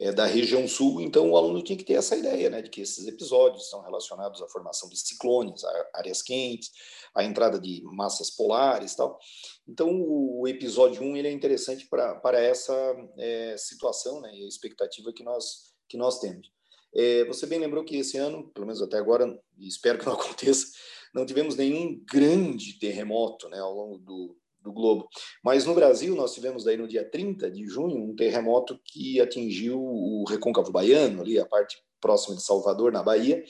é, 0.00 0.12
da 0.12 0.26
região 0.26 0.66
sul, 0.68 1.00
então 1.00 1.30
o 1.30 1.36
aluno 1.36 1.62
tinha 1.62 1.76
que 1.76 1.84
ter 1.84 1.94
essa 1.94 2.16
ideia, 2.16 2.48
né, 2.48 2.62
de 2.62 2.70
que 2.70 2.80
esses 2.80 3.06
episódios 3.06 3.64
estão 3.64 3.82
relacionados 3.82 4.40
à 4.40 4.48
formação 4.48 4.88
de 4.88 4.96
ciclones, 4.96 5.62
áreas 5.92 6.22
quentes, 6.22 6.70
à 7.14 7.24
entrada 7.24 7.58
de 7.58 7.82
massas 7.84 8.30
polares, 8.30 8.94
tal. 8.94 9.18
Então 9.66 9.90
o 9.90 10.46
episódio 10.46 11.02
1 11.02 11.16
ele 11.16 11.28
é 11.28 11.32
interessante 11.32 11.88
para 11.88 12.40
essa 12.40 12.72
é, 13.18 13.56
situação, 13.56 14.20
né, 14.20 14.32
e 14.34 14.44
a 14.44 14.48
expectativa 14.48 15.12
que 15.12 15.24
nós 15.24 15.68
que 15.88 15.96
nós 15.96 16.20
temos. 16.20 16.57
É, 17.00 17.24
você 17.26 17.46
bem 17.46 17.60
lembrou 17.60 17.84
que 17.84 17.96
esse 17.96 18.18
ano, 18.18 18.48
pelo 18.48 18.66
menos 18.66 18.82
até 18.82 18.98
agora, 18.98 19.40
e 19.56 19.68
espero 19.68 20.00
que 20.00 20.06
não 20.06 20.14
aconteça, 20.18 20.66
não 21.14 21.24
tivemos 21.24 21.54
nenhum 21.54 22.02
grande 22.04 22.76
terremoto 22.76 23.48
né, 23.48 23.60
ao 23.60 23.72
longo 23.72 23.98
do, 23.98 24.36
do 24.60 24.72
globo. 24.72 25.08
Mas 25.44 25.64
no 25.64 25.76
Brasil, 25.76 26.16
nós 26.16 26.34
tivemos 26.34 26.64
daí 26.64 26.76
no 26.76 26.88
dia 26.88 27.08
30 27.08 27.52
de 27.52 27.64
junho 27.68 27.96
um 27.96 28.16
terremoto 28.16 28.80
que 28.84 29.20
atingiu 29.20 29.80
o 29.80 30.24
Recôncavo 30.28 30.72
Baiano, 30.72 31.22
ali 31.22 31.38
a 31.38 31.46
parte 31.46 31.80
próxima 32.00 32.34
de 32.34 32.42
Salvador, 32.42 32.90
na 32.90 33.02
Bahia. 33.02 33.44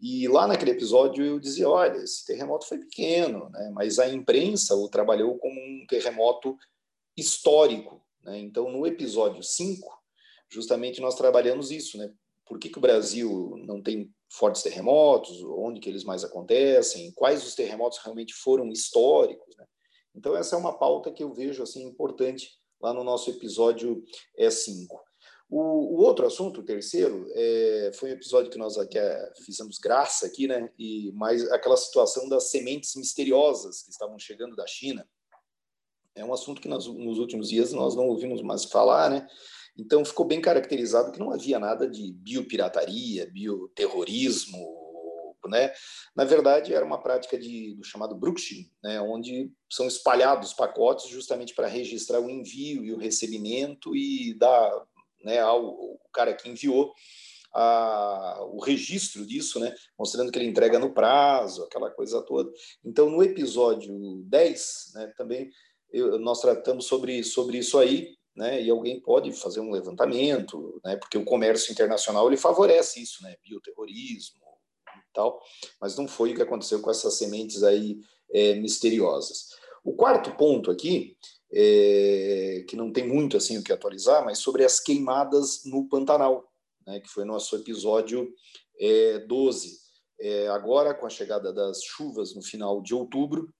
E 0.00 0.26
lá 0.26 0.48
naquele 0.48 0.72
episódio 0.72 1.24
eu 1.24 1.38
dizia, 1.38 1.68
olha, 1.68 1.98
esse 1.98 2.26
terremoto 2.26 2.66
foi 2.66 2.78
pequeno, 2.78 3.48
né? 3.50 3.70
mas 3.74 4.00
a 4.00 4.08
imprensa 4.08 4.74
o 4.74 4.88
trabalhou 4.88 5.38
como 5.38 5.54
um 5.54 5.86
terremoto 5.88 6.56
histórico. 7.16 8.04
Né? 8.24 8.40
Então, 8.40 8.68
no 8.72 8.84
episódio 8.88 9.40
5, 9.40 9.88
justamente 10.50 11.00
nós 11.00 11.14
trabalhamos 11.14 11.70
isso, 11.70 11.96
né? 11.96 12.12
Por 12.48 12.58
que, 12.58 12.70
que 12.70 12.78
o 12.78 12.80
Brasil 12.80 13.54
não 13.66 13.82
tem 13.82 14.10
fortes 14.32 14.62
terremotos? 14.62 15.42
Onde 15.44 15.80
que 15.80 15.88
eles 15.88 16.02
mais 16.02 16.24
acontecem? 16.24 17.12
Quais 17.12 17.46
os 17.46 17.54
terremotos 17.54 17.98
realmente 17.98 18.32
foram 18.34 18.68
históricos? 18.70 19.54
Né? 19.56 19.66
Então, 20.14 20.34
essa 20.34 20.56
é 20.56 20.58
uma 20.58 20.76
pauta 20.76 21.12
que 21.12 21.22
eu 21.22 21.32
vejo 21.32 21.62
assim 21.62 21.84
importante 21.84 22.50
lá 22.80 22.92
no 22.92 23.04
nosso 23.04 23.30
episódio 23.30 24.02
5. 24.38 24.96
É, 24.96 25.08
o, 25.50 25.60
o, 25.60 25.96
outro 26.04 26.26
assunto, 26.26 26.60
o 26.60 26.64
terceiro, 26.64 27.26
é, 27.32 27.90
foi 27.94 28.10
um 28.10 28.14
episódio 28.14 28.50
que 28.50 28.58
nós 28.58 28.76
aqui, 28.78 28.98
é, 28.98 29.32
fizemos 29.44 29.78
graça 29.78 30.26
aqui, 30.26 30.46
né? 30.46 30.70
E 30.78 31.10
mais 31.12 31.50
aquela 31.50 31.76
situação 31.76 32.28
das 32.28 32.50
sementes 32.50 32.94
misteriosas 32.96 33.82
que 33.82 33.90
estavam 33.90 34.18
chegando 34.18 34.56
da 34.56 34.66
China. 34.66 35.08
É 36.14 36.24
um 36.24 36.32
assunto 36.32 36.60
que 36.60 36.68
nós, 36.68 36.86
nos 36.86 37.18
últimos 37.18 37.48
dias 37.48 37.72
nós 37.72 37.94
não 37.94 38.08
ouvimos 38.08 38.42
mais 38.42 38.64
falar, 38.64 39.08
né? 39.08 39.26
Então 39.78 40.04
ficou 40.04 40.26
bem 40.26 40.40
caracterizado 40.40 41.12
que 41.12 41.20
não 41.20 41.30
havia 41.30 41.58
nada 41.58 41.88
de 41.88 42.12
biopirataria, 42.12 43.30
bioterrorismo, 43.30 44.78
né? 45.46 45.72
Na 46.14 46.24
verdade, 46.24 46.74
era 46.74 46.84
uma 46.84 47.00
prática 47.00 47.38
de, 47.38 47.74
do 47.76 47.84
chamado 47.84 48.14
Bruxing, 48.14 48.70
né? 48.82 49.00
onde 49.00 49.50
são 49.70 49.86
espalhados 49.86 50.52
pacotes 50.52 51.08
justamente 51.08 51.54
para 51.54 51.68
registrar 51.68 52.20
o 52.20 52.28
envio 52.28 52.84
e 52.84 52.92
o 52.92 52.98
recebimento 52.98 53.94
e 53.94 54.34
dar 54.34 54.70
né, 55.24 55.38
ao, 55.40 55.98
cara 56.12 56.34
que 56.34 56.48
enviou 56.48 56.92
a, 57.54 58.38
o 58.52 58.60
registro 58.60 59.26
disso, 59.26 59.58
né, 59.58 59.74
mostrando 59.98 60.30
que 60.30 60.38
ele 60.38 60.48
entrega 60.48 60.78
no 60.78 60.92
prazo, 60.92 61.64
aquela 61.64 61.90
coisa 61.90 62.22
toda. 62.22 62.50
Então, 62.84 63.08
no 63.08 63.22
episódio 63.22 64.22
10, 64.24 64.92
né, 64.94 65.12
também 65.16 65.50
eu, 65.90 66.18
nós 66.18 66.40
tratamos 66.40 66.86
sobre, 66.86 67.22
sobre 67.24 67.58
isso 67.58 67.78
aí, 67.78 68.17
né, 68.38 68.62
e 68.62 68.70
alguém 68.70 69.00
pode 69.00 69.32
fazer 69.32 69.58
um 69.58 69.72
levantamento, 69.72 70.80
né, 70.84 70.96
porque 70.96 71.18
o 71.18 71.24
comércio 71.24 71.72
internacional 71.72 72.28
ele 72.28 72.36
favorece 72.36 73.02
isso, 73.02 73.20
né, 73.24 73.34
bioterrorismo, 73.42 74.38
tal, 75.12 75.42
mas 75.80 75.96
não 75.96 76.06
foi 76.06 76.32
o 76.32 76.36
que 76.36 76.42
aconteceu 76.42 76.80
com 76.80 76.88
essas 76.88 77.14
sementes 77.14 77.64
aí 77.64 77.98
é, 78.30 78.54
misteriosas. 78.54 79.48
O 79.82 79.92
quarto 79.94 80.36
ponto 80.36 80.70
aqui, 80.70 81.16
é, 81.52 82.64
que 82.68 82.76
não 82.76 82.92
tem 82.92 83.08
muito 83.08 83.36
assim 83.36 83.58
o 83.58 83.64
que 83.64 83.72
atualizar, 83.72 84.24
mas 84.24 84.38
sobre 84.38 84.64
as 84.64 84.78
queimadas 84.78 85.64
no 85.64 85.88
Pantanal, 85.88 86.48
né, 86.86 87.00
que 87.00 87.08
foi 87.08 87.24
nosso 87.24 87.56
episódio 87.56 88.32
é, 88.78 89.18
12. 89.18 89.78
É, 90.20 90.46
agora, 90.48 90.94
com 90.94 91.06
a 91.06 91.10
chegada 91.10 91.52
das 91.52 91.82
chuvas 91.82 92.36
no 92.36 92.42
final 92.42 92.80
de 92.80 92.94
outubro, 92.94 93.52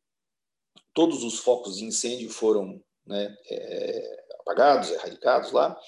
todos 0.95 1.25
os 1.25 1.41
focos 1.41 1.79
de 1.79 1.85
incêndio 1.85 2.31
foram 2.31 2.81
né, 3.09 3.37
é, 3.51 4.25
apagados, 4.41 4.91
erradicados 4.91 5.53
lá, 5.53 5.79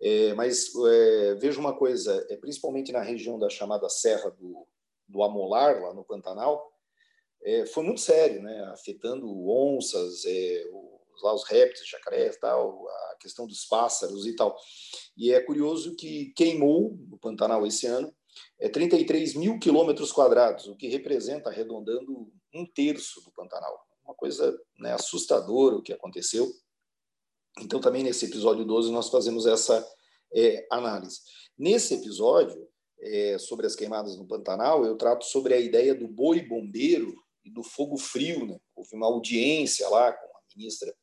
é, 0.00 0.34
mas 0.34 0.70
é, 0.74 1.34
veja 1.34 1.60
uma 1.60 1.76
coisa, 1.76 2.26
é, 2.30 2.36
principalmente 2.36 2.90
na 2.92 3.02
região 3.02 3.38
da 3.38 3.48
chamada 3.48 3.88
Serra 3.88 4.30
do, 4.30 4.66
do 5.06 5.22
Amolar, 5.22 5.80
lá 5.82 5.94
no 5.94 6.04
Pantanal, 6.04 6.70
é, 7.42 7.66
foi 7.66 7.84
muito 7.84 8.00
sério, 8.00 8.42
né? 8.42 8.64
afetando 8.72 9.26
onças, 9.48 10.24
é, 10.26 10.64
os, 10.72 11.22
lá 11.22 11.34
os 11.34 11.44
répteis, 11.44 11.88
jacarés, 11.88 12.36
tal, 12.38 12.86
a 12.88 13.16
questão 13.20 13.46
dos 13.46 13.64
pássaros 13.64 14.26
e 14.26 14.34
tal. 14.34 14.56
E 15.16 15.32
é 15.32 15.40
curioso 15.40 15.94
que 15.96 16.32
queimou 16.34 16.98
no 17.08 17.18
Pantanal 17.18 17.66
esse 17.66 17.86
ano 17.86 18.14
é 18.58 18.68
33 18.68 19.34
mil 19.34 19.58
quilômetros 19.58 20.12
quadrados, 20.12 20.66
o 20.66 20.76
que 20.76 20.88
representa, 20.88 21.50
arredondando, 21.50 22.30
um 22.54 22.66
terço 22.66 23.22
do 23.24 23.30
Pantanal. 23.32 23.86
Uma 24.04 24.14
coisa 24.14 24.58
né, 24.78 24.92
assustadora 24.92 25.76
o 25.76 25.82
que 25.82 25.92
aconteceu. 25.92 26.50
Então, 27.58 27.80
também 27.80 28.02
nesse 28.02 28.26
episódio 28.26 28.64
12, 28.64 28.92
nós 28.92 29.08
fazemos 29.08 29.46
essa 29.46 29.86
é, 30.34 30.66
análise. 30.70 31.20
Nesse 31.58 31.94
episódio, 31.94 32.68
é, 33.00 33.38
sobre 33.38 33.66
as 33.66 33.74
queimadas 33.74 34.16
no 34.16 34.26
Pantanal, 34.26 34.84
eu 34.84 34.96
trato 34.96 35.24
sobre 35.24 35.54
a 35.54 35.60
ideia 35.60 35.94
do 35.94 36.06
boi 36.06 36.42
bombeiro 36.42 37.14
e 37.44 37.50
do 37.50 37.62
fogo 37.62 37.96
frio. 37.96 38.46
Né? 38.46 38.58
Houve 38.76 38.94
uma 38.94 39.06
audiência 39.06 39.88
lá 39.88 40.12
com 40.12 40.26
a 40.26 40.40
ministra 40.54 40.94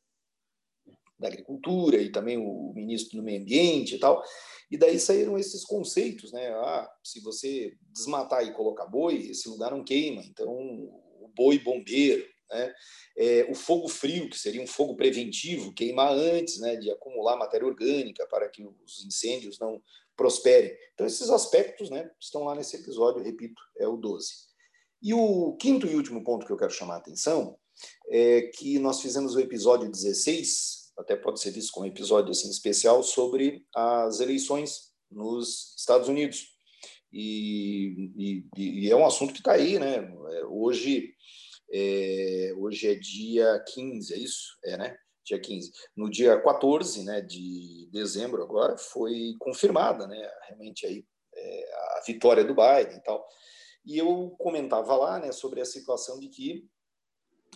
da 1.18 1.26
Agricultura 1.26 1.96
e 1.96 2.10
também 2.10 2.38
o 2.38 2.72
ministro 2.74 3.18
do 3.18 3.24
Meio 3.24 3.42
Ambiente 3.42 3.96
e 3.96 3.98
tal. 3.98 4.22
E 4.70 4.76
daí 4.76 4.98
saíram 5.00 5.36
esses 5.36 5.64
conceitos, 5.64 6.30
né? 6.30 6.48
Ah, 6.50 6.88
se 7.02 7.20
você 7.20 7.74
desmatar 7.90 8.44
e 8.44 8.52
colocar 8.52 8.86
boi, 8.86 9.16
esse 9.16 9.48
lugar 9.48 9.72
não 9.72 9.82
queima. 9.82 10.22
Então, 10.22 10.48
o 10.52 11.30
boi 11.34 11.58
bombeiro, 11.58 12.24
né? 12.50 12.74
É, 13.16 13.46
o 13.50 13.54
fogo 13.54 13.88
frio, 13.88 14.28
que 14.28 14.38
seria 14.38 14.62
um 14.62 14.66
fogo 14.66 14.94
preventivo, 14.96 15.74
queimar 15.74 16.12
antes, 16.12 16.58
né, 16.60 16.76
de 16.76 16.90
acumular 16.90 17.36
matéria 17.36 17.66
orgânica 17.66 18.26
para 18.26 18.48
que 18.48 18.64
os 18.64 19.04
incêndios 19.04 19.58
não 19.58 19.82
prosperem. 20.16 20.76
Então, 20.94 21.06
esses 21.06 21.30
aspectos 21.30 21.90
né, 21.90 22.10
estão 22.20 22.44
lá 22.44 22.54
nesse 22.54 22.76
episódio, 22.76 23.22
repito, 23.22 23.60
é 23.78 23.86
o 23.86 23.96
12. 23.96 24.48
E 25.02 25.14
o 25.14 25.56
quinto 25.56 25.86
e 25.86 25.94
último 25.94 26.24
ponto 26.24 26.44
que 26.44 26.52
eu 26.52 26.56
quero 26.56 26.72
chamar 26.72 26.94
a 26.94 26.98
atenção 26.98 27.56
é 28.08 28.42
que 28.42 28.78
nós 28.78 29.00
fizemos 29.00 29.34
o 29.34 29.40
episódio 29.40 29.90
16, 29.90 30.92
até 30.98 31.14
pode 31.14 31.40
ser 31.40 31.52
visto 31.52 31.70
como 31.72 31.86
um 31.86 31.88
episódio 31.88 32.32
assim, 32.32 32.50
especial, 32.50 33.02
sobre 33.04 33.64
as 33.74 34.18
eleições 34.18 34.92
nos 35.10 35.74
Estados 35.78 36.08
Unidos. 36.08 36.48
E, 37.12 38.44
e, 38.56 38.84
e 38.84 38.90
é 38.90 38.96
um 38.96 39.06
assunto 39.06 39.32
que 39.32 39.38
está 39.38 39.52
aí, 39.52 39.78
né? 39.78 39.96
É, 40.32 40.44
hoje, 40.46 41.14
é, 41.72 42.52
hoje 42.56 42.88
é 42.88 42.94
dia 42.94 43.62
15, 43.66 44.14
é 44.14 44.18
isso? 44.18 44.58
É, 44.64 44.76
né? 44.76 44.98
dia 45.28 45.38
15. 45.38 45.72
No 45.94 46.10
dia 46.10 46.40
14 46.40 47.04
né, 47.04 47.20
de 47.20 47.88
dezembro, 47.92 48.42
agora, 48.42 48.76
foi 48.76 49.34
confirmada 49.38 50.06
né, 50.06 50.30
realmente 50.48 50.86
aí, 50.86 51.04
é, 51.34 51.72
a 51.74 52.02
vitória 52.06 52.44
do 52.44 52.54
Biden 52.54 52.96
e 52.96 53.02
tal. 53.02 53.26
E 53.84 53.98
eu 53.98 54.34
comentava 54.38 54.96
lá 54.96 55.18
né, 55.18 55.32
sobre 55.32 55.60
a 55.60 55.64
situação 55.64 56.18
de 56.18 56.28
que 56.28 56.66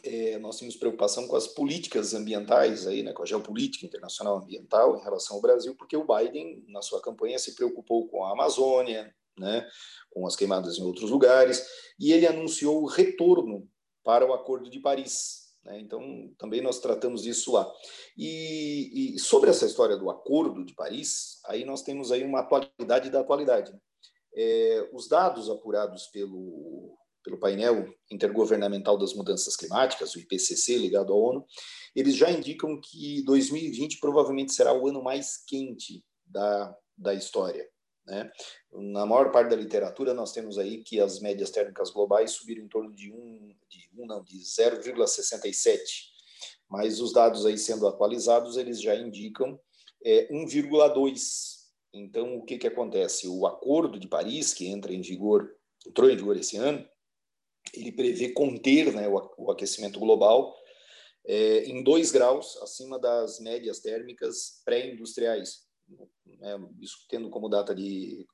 é, 0.03 0.39
nós 0.39 0.59
temos 0.59 0.77
preocupação 0.77 1.29
com 1.29 1.37
as 1.37 1.47
políticas 1.47 2.15
ambientais, 2.15 2.87
aí, 2.87 3.03
né, 3.03 3.13
com 3.13 3.23
a 3.23 3.27
geopolítica 3.27 3.87
internacional 3.87 4.39
ambiental 4.39 4.97
em 4.97 5.03
relação 5.03 5.37
ao 5.37 5.43
Brasil, 5.43 5.75
porque 5.77 5.97
o 5.97 6.07
Biden, 6.07 6.65
na 6.69 6.83
sua 6.83 7.01
campanha, 7.01 7.39
se 7.39 7.55
preocupou 7.55 8.09
com 8.09 8.25
a 8.25 8.33
Amazônia, 8.33 9.15
né, 9.39 9.67
com 10.11 10.27
as 10.27 10.37
queimadas 10.37 10.79
em 10.79 10.83
outros 10.83 11.11
lugares, 11.11 11.65
e 11.99 12.13
ele 12.13 12.27
anunciou 12.27 12.83
o 12.83 12.87
retorno 12.87 13.69
para 14.05 14.27
o 14.27 14.33
Acordo 14.33 14.69
de 14.69 14.81
Paris, 14.81 15.43
né? 15.65 15.81
Então, 15.81 16.33
também 16.39 16.61
nós 16.61 16.81
tratamos 16.81 17.23
disso 17.23 17.53
lá. 17.53 17.71
E, 18.17 19.15
e, 19.15 19.19
sobre 19.19 19.51
essa 19.51 19.67
história 19.67 19.97
do 19.97 20.11
Acordo 20.11 20.65
de 20.65 20.75
Paris, 20.75 21.41
aí 21.47 21.65
nós 21.65 21.83
temos 21.83 22.11
aí 22.11 22.25
uma 22.25 22.41
atualidade 22.41 23.11
da 23.11 23.21
atualidade. 23.21 23.73
Né? 23.73 23.79
É, 24.35 24.91
os 24.93 25.09
dados 25.09 25.49
apurados 25.49 26.07
pelo, 26.07 26.97
pelo 27.23 27.39
painel 27.39 27.87
intergovernamental 28.11 28.99
das 28.99 29.15
mudanças 29.15 29.57
climáticas, 29.57 30.15
o 30.15 30.21
IPCC, 30.21 30.79
ligado 30.79 31.13
à 31.13 31.17
ONU, 31.17 31.45
eles 31.95 32.17
já 32.17 32.31
indicam 32.31 32.81
que 32.81 33.23
2020 33.25 34.01
provavelmente 34.01 34.53
será 34.53 34.73
o 34.73 34.89
ano 34.89 35.03
mais 35.03 35.45
quente 35.47 36.03
da, 36.25 36.75
da 36.97 37.15
história. 37.15 37.69
Né? 38.07 38.31
Na 38.73 39.07
maior 39.07 39.31
parte 39.31 39.51
da 39.51 39.57
literatura, 39.57 40.13
nós 40.13 40.33
temos 40.33 40.59
aí 40.59 40.83
que 40.83 41.01
as 41.01 41.21
médias 41.21 41.51
térmicas 41.51 41.91
globais 41.91 42.33
subiram 42.33 42.65
em 42.65 42.69
torno 42.69 42.93
de 42.93 43.13
1, 43.13 43.57
de, 43.69 43.91
1 43.97 44.07
não, 44.07 44.23
de 44.23 44.39
0,67, 44.39 45.79
mas 46.69 47.01
os 47.01 47.13
dados 47.13 47.47
aí 47.47 47.57
sendo 47.57 47.87
atualizados, 47.87 48.57
eles 48.57 48.81
já 48.81 48.95
indicam 48.95 49.59
é, 50.05 50.29
1,2. 50.33 51.63
Então, 51.93 52.37
o 52.37 52.45
que, 52.45 52.59
que 52.59 52.67
acontece? 52.67 53.29
O 53.29 53.47
Acordo 53.47 53.99
de 53.99 54.09
Paris, 54.09 54.53
que 54.55 54.67
entra 54.67 54.93
em 54.93 55.03
vigor, 55.03 55.55
entrou 55.87 56.11
em 56.11 56.17
vigor 56.17 56.37
esse 56.37 56.57
ano, 56.57 56.87
ele 57.75 57.93
prevê 57.93 58.31
conter 58.31 58.93
né, 58.93 59.07
o, 59.09 59.51
aquecimento 59.51 60.01
global 60.01 60.55
é, 61.27 61.65
em 61.65 61.83
2 61.83 62.11
graus 62.11 62.57
acima 62.63 62.99
das 62.99 63.39
médias 63.39 63.79
térmicas 63.79 64.61
pré-industriais, 64.65 65.61
né, 66.39 66.59
isso 66.81 67.07
tendo 67.09 67.31
como 67.31 67.49
data 67.49 67.75
de 67.75 68.27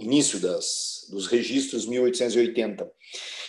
início 0.00 0.40
das, 0.40 1.06
dos 1.10 1.26
registros 1.26 1.86
1880. 1.86 2.90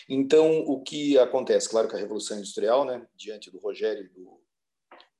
Então, 0.09 0.59
o 0.61 0.81
que 0.81 1.15
acontece? 1.17 1.69
Claro 1.69 1.87
que 1.87 1.95
a 1.95 1.99
Revolução 1.99 2.37
Industrial, 2.37 2.83
né, 2.85 3.07
diante 3.15 3.49
do 3.51 3.59
Rogério 3.59 4.03
e 4.05 4.09
do, 4.09 4.41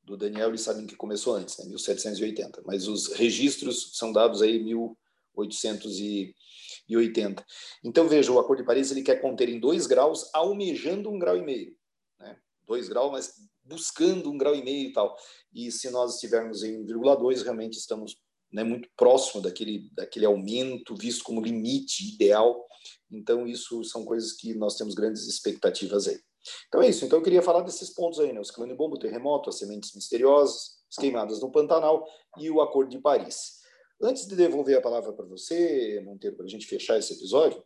do 0.03 0.17
Daniel, 0.17 0.49
eles 0.49 0.61
sabem 0.61 0.87
que 0.87 0.95
começou 0.95 1.35
antes, 1.35 1.57
né, 1.57 1.65
1780, 1.65 2.63
mas 2.65 2.87
os 2.87 3.11
registros 3.13 3.97
são 3.97 4.13
dados 4.13 4.41
aí 4.41 4.57
em 4.57 4.63
1880. 4.63 7.45
Então, 7.83 8.07
veja, 8.07 8.31
o 8.31 8.39
Acordo 8.39 8.61
de 8.61 8.65
Paris 8.65 8.89
ele 8.91 9.03
quer 9.03 9.21
conter 9.21 9.49
em 9.49 9.59
2 9.59 9.87
graus, 9.87 10.29
almejando 10.33 11.09
um 11.09 11.19
grau 11.19 11.35
e 11.35 11.41
meio. 11.41 11.75
Né? 12.19 12.39
2 12.65 12.87
graus, 12.87 13.11
mas 13.11 13.33
buscando 13.67 14.31
um 14.31 14.37
grau 14.37 14.55
e 14.55 14.63
meio 14.63 14.89
e 14.89 14.93
tal. 14.93 15.15
E 15.53 15.71
se 15.71 15.89
nós 15.89 16.15
estivermos 16.15 16.63
em 16.63 16.85
1,2, 16.85 17.43
realmente 17.43 17.77
estamos 17.77 18.17
né, 18.51 18.63
muito 18.63 18.89
próximo 18.95 19.41
daquele, 19.41 19.89
daquele 19.93 20.25
aumento 20.25 20.95
visto 20.95 21.23
como 21.23 21.41
limite 21.41 22.13
ideal. 22.13 22.65
Então, 23.11 23.45
isso 23.47 23.83
são 23.83 24.05
coisas 24.05 24.33
que 24.33 24.53
nós 24.53 24.75
temos 24.75 24.95
grandes 24.95 25.27
expectativas 25.27 26.07
aí. 26.07 26.19
Então 26.67 26.81
é 26.81 26.89
isso. 26.89 27.05
Então 27.05 27.19
eu 27.19 27.23
queria 27.23 27.41
falar 27.41 27.61
desses 27.61 27.89
pontos 27.89 28.19
aí, 28.19 28.31
né? 28.31 28.39
O 28.39 28.45
ciclone 28.45 28.73
bomba, 28.73 28.95
o 28.95 28.99
terremoto, 28.99 29.49
as 29.49 29.57
sementes 29.57 29.93
misteriosas, 29.93 30.77
as 30.89 30.95
queimadas 30.97 31.41
no 31.41 31.51
Pantanal 31.51 32.05
e 32.37 32.49
o 32.49 32.61
Acordo 32.61 32.89
de 32.89 32.99
Paris. 32.99 33.57
Antes 34.01 34.27
de 34.27 34.35
devolver 34.35 34.77
a 34.77 34.81
palavra 34.81 35.11
para 35.11 35.25
você, 35.25 36.01
Monteiro, 36.05 36.35
para 36.35 36.45
a 36.45 36.49
gente 36.49 36.67
fechar 36.67 36.97
esse 36.97 37.13
episódio, 37.13 37.63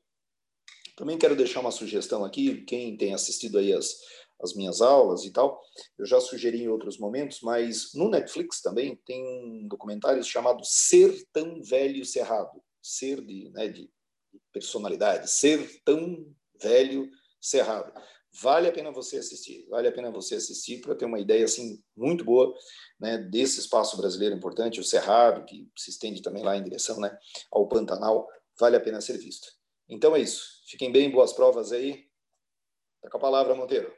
também 0.95 1.17
quero 1.17 1.35
deixar 1.35 1.59
uma 1.59 1.71
sugestão 1.71 2.23
aqui. 2.23 2.63
Quem 2.63 2.95
tem 2.95 3.13
assistido 3.13 3.57
aí 3.57 3.73
as, 3.73 3.97
as 4.41 4.53
minhas 4.53 4.81
aulas 4.81 5.23
e 5.23 5.31
tal. 5.31 5.61
Eu 5.97 6.05
já 6.05 6.19
sugeri 6.19 6.63
em 6.63 6.67
outros 6.67 6.97
momentos, 6.97 7.39
mas 7.41 7.93
no 7.93 8.09
Netflix 8.09 8.61
também 8.61 8.99
tem 9.05 9.23
um 9.23 9.67
documentário 9.67 10.23
chamado 10.23 10.63
Ser 10.63 11.23
Tão 11.31 11.61
Velho 11.61 12.03
Cerrado. 12.05 12.61
Ser 12.81 13.21
de, 13.21 13.49
né, 13.51 13.67
de 13.67 13.89
personalidade, 14.51 15.29
ser 15.29 15.81
tão 15.83 16.25
velho 16.61 17.09
cerrado. 17.39 17.91
Vale 18.33 18.69
a 18.69 18.71
pena 18.71 18.91
você 18.91 19.17
assistir, 19.17 19.67
vale 19.67 19.89
a 19.89 19.91
pena 19.91 20.09
você 20.09 20.35
assistir 20.35 20.79
para 20.79 20.95
ter 20.95 21.03
uma 21.03 21.19
ideia 21.19 21.43
assim 21.43 21.83
muito 21.95 22.23
boa 22.23 22.53
né, 22.97 23.17
desse 23.17 23.59
espaço 23.59 23.97
brasileiro 23.97 24.35
importante, 24.35 24.79
o 24.79 24.83
Cerrado, 24.83 25.43
que 25.43 25.69
se 25.77 25.89
estende 25.89 26.21
também 26.21 26.43
lá 26.43 26.55
em 26.55 26.63
direção 26.63 26.97
né, 26.99 27.15
ao 27.51 27.67
Pantanal, 27.67 28.25
vale 28.57 28.77
a 28.77 28.79
pena 28.79 29.01
ser 29.01 29.17
visto. 29.17 29.47
Então 29.89 30.15
é 30.15 30.21
isso. 30.21 30.61
Fiquem 30.65 30.91
bem, 30.91 31.11
boas 31.11 31.33
provas 31.33 31.73
aí. 31.73 32.05
Tá 33.01 33.09
com 33.09 33.17
a 33.17 33.19
palavra, 33.21 33.53
Monteiro. 33.53 33.93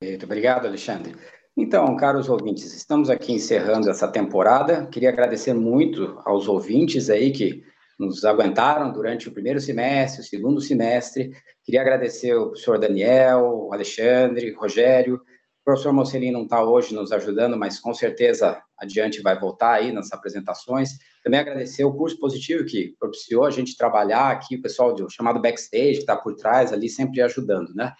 Muito 0.00 0.24
obrigado, 0.24 0.66
Alexandre. 0.66 1.14
Então, 1.56 1.96
caros 1.96 2.28
ouvintes, 2.28 2.74
estamos 2.74 3.08
aqui 3.08 3.32
encerrando 3.32 3.88
essa 3.88 4.06
temporada. 4.06 4.86
Queria 4.86 5.08
agradecer 5.08 5.54
muito 5.54 6.20
aos 6.24 6.48
ouvintes 6.48 7.08
aí 7.08 7.30
que 7.30 7.64
nos 7.98 8.24
aguentaram 8.26 8.92
durante 8.92 9.26
o 9.28 9.32
primeiro 9.32 9.58
semestre, 9.58 10.20
o 10.20 10.24
segundo 10.24 10.60
semestre. 10.60 11.32
Queria 11.64 11.80
agradecer 11.80 12.32
ao 12.32 12.48
professor 12.48 12.78
Daniel, 12.78 13.68
o 13.68 13.72
Alexandre, 13.72 14.52
o 14.52 14.60
Rogério. 14.60 15.14
O 15.16 15.64
professor 15.64 15.94
Mocelin 15.94 16.30
não 16.30 16.42
está 16.42 16.62
hoje 16.62 16.94
nos 16.94 17.10
ajudando, 17.10 17.56
mas 17.56 17.80
com 17.80 17.94
certeza 17.94 18.62
adiante 18.78 19.22
vai 19.22 19.40
voltar 19.40 19.72
aí 19.72 19.92
nas 19.92 20.12
apresentações. 20.12 20.90
Também 21.24 21.40
agradecer 21.40 21.84
o 21.84 21.94
curso 21.94 22.18
positivo 22.20 22.66
que 22.66 22.94
propiciou 23.00 23.44
a 23.44 23.50
gente 23.50 23.76
trabalhar 23.76 24.30
aqui, 24.30 24.56
o 24.56 24.62
pessoal 24.62 24.94
do 24.94 25.10
chamado 25.10 25.40
backstage, 25.40 25.94
que 25.94 26.00
está 26.00 26.14
por 26.14 26.36
trás 26.36 26.70
ali, 26.70 26.90
sempre 26.90 27.22
ajudando, 27.22 27.74
né? 27.74 27.94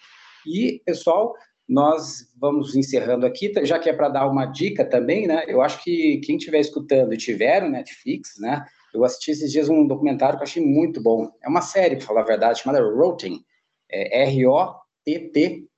E, 0.45 0.81
pessoal, 0.85 1.33
nós 1.67 2.27
vamos 2.39 2.75
encerrando 2.75 3.25
aqui, 3.25 3.51
já 3.65 3.77
que 3.77 3.89
é 3.89 3.93
para 3.93 4.07
dar 4.09 4.27
uma 4.27 4.45
dica 4.45 4.85
também, 4.85 5.27
né? 5.27 5.43
Eu 5.47 5.61
acho 5.61 5.83
que 5.83 6.19
quem 6.19 6.37
estiver 6.37 6.59
escutando 6.59 7.13
e 7.13 7.17
tiver 7.17 7.63
o 7.63 7.69
Netflix, 7.69 8.39
né? 8.39 8.65
Eu 8.93 9.03
assisti 9.03 9.31
esses 9.31 9.51
dias 9.51 9.67
um 9.67 9.85
documentário 9.85 10.37
que 10.37 10.43
eu 10.43 10.47
achei 10.47 10.63
muito 10.63 11.01
bom. 11.01 11.29
É 11.43 11.49
uma 11.49 11.61
série, 11.61 11.97
para 11.97 12.05
falar 12.05 12.21
a 12.21 12.25
verdade, 12.25 12.61
chamada 12.61 12.81
Rotten, 12.81 13.43
é 13.91 14.23
R-O-T-T-E-N. 14.23 15.69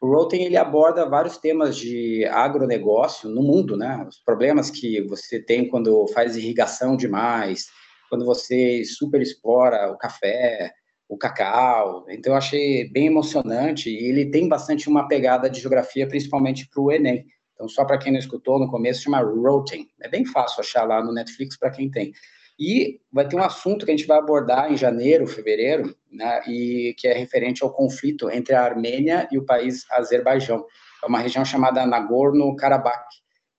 O 0.00 0.06
Rotten, 0.06 0.44
ele 0.44 0.56
aborda 0.56 1.08
vários 1.08 1.36
temas 1.36 1.76
de 1.76 2.24
agronegócio 2.24 3.28
no 3.28 3.42
mundo, 3.42 3.76
né? 3.76 4.06
Os 4.08 4.18
problemas 4.18 4.70
que 4.70 5.02
você 5.02 5.38
tem 5.42 5.68
quando 5.68 6.06
faz 6.08 6.34
irrigação 6.34 6.96
demais, 6.96 7.66
quando 8.08 8.24
você 8.24 8.82
super 8.84 9.20
explora 9.20 9.92
o 9.92 9.98
café, 9.98 10.72
o 11.08 11.16
cacau. 11.16 12.04
Então, 12.08 12.32
eu 12.32 12.36
achei 12.36 12.88
bem 12.90 13.06
emocionante 13.06 13.88
e 13.88 14.08
ele 14.08 14.30
tem 14.30 14.48
bastante 14.48 14.88
uma 14.88 15.08
pegada 15.08 15.48
de 15.48 15.60
geografia, 15.60 16.06
principalmente 16.06 16.68
para 16.68 16.82
o 16.82 16.92
Enem. 16.92 17.24
Então, 17.54 17.68
só 17.68 17.84
para 17.84 17.98
quem 17.98 18.12
não 18.12 18.18
escutou, 18.18 18.58
no 18.58 18.70
começo 18.70 19.02
chama 19.02 19.20
Roten. 19.20 19.88
É 20.00 20.08
bem 20.08 20.24
fácil 20.24 20.60
achar 20.60 20.84
lá 20.84 21.02
no 21.02 21.12
Netflix 21.12 21.58
para 21.58 21.70
quem 21.70 21.90
tem. 21.90 22.12
E 22.58 23.00
vai 23.12 23.26
ter 23.26 23.36
um 23.36 23.42
assunto 23.42 23.84
que 23.84 23.92
a 23.92 23.96
gente 23.96 24.06
vai 24.06 24.18
abordar 24.18 24.70
em 24.70 24.76
janeiro, 24.76 25.26
fevereiro, 25.26 25.94
né, 26.10 26.42
e 26.46 26.94
que 26.98 27.06
é 27.06 27.12
referente 27.12 27.62
ao 27.62 27.72
conflito 27.72 28.28
entre 28.30 28.54
a 28.54 28.62
Armênia 28.62 29.28
e 29.30 29.38
o 29.38 29.44
país 29.44 29.88
Azerbaijão. 29.92 30.66
É 31.02 31.06
uma 31.06 31.20
região 31.20 31.44
chamada 31.44 31.86
Nagorno-Karabakh. 31.86 33.06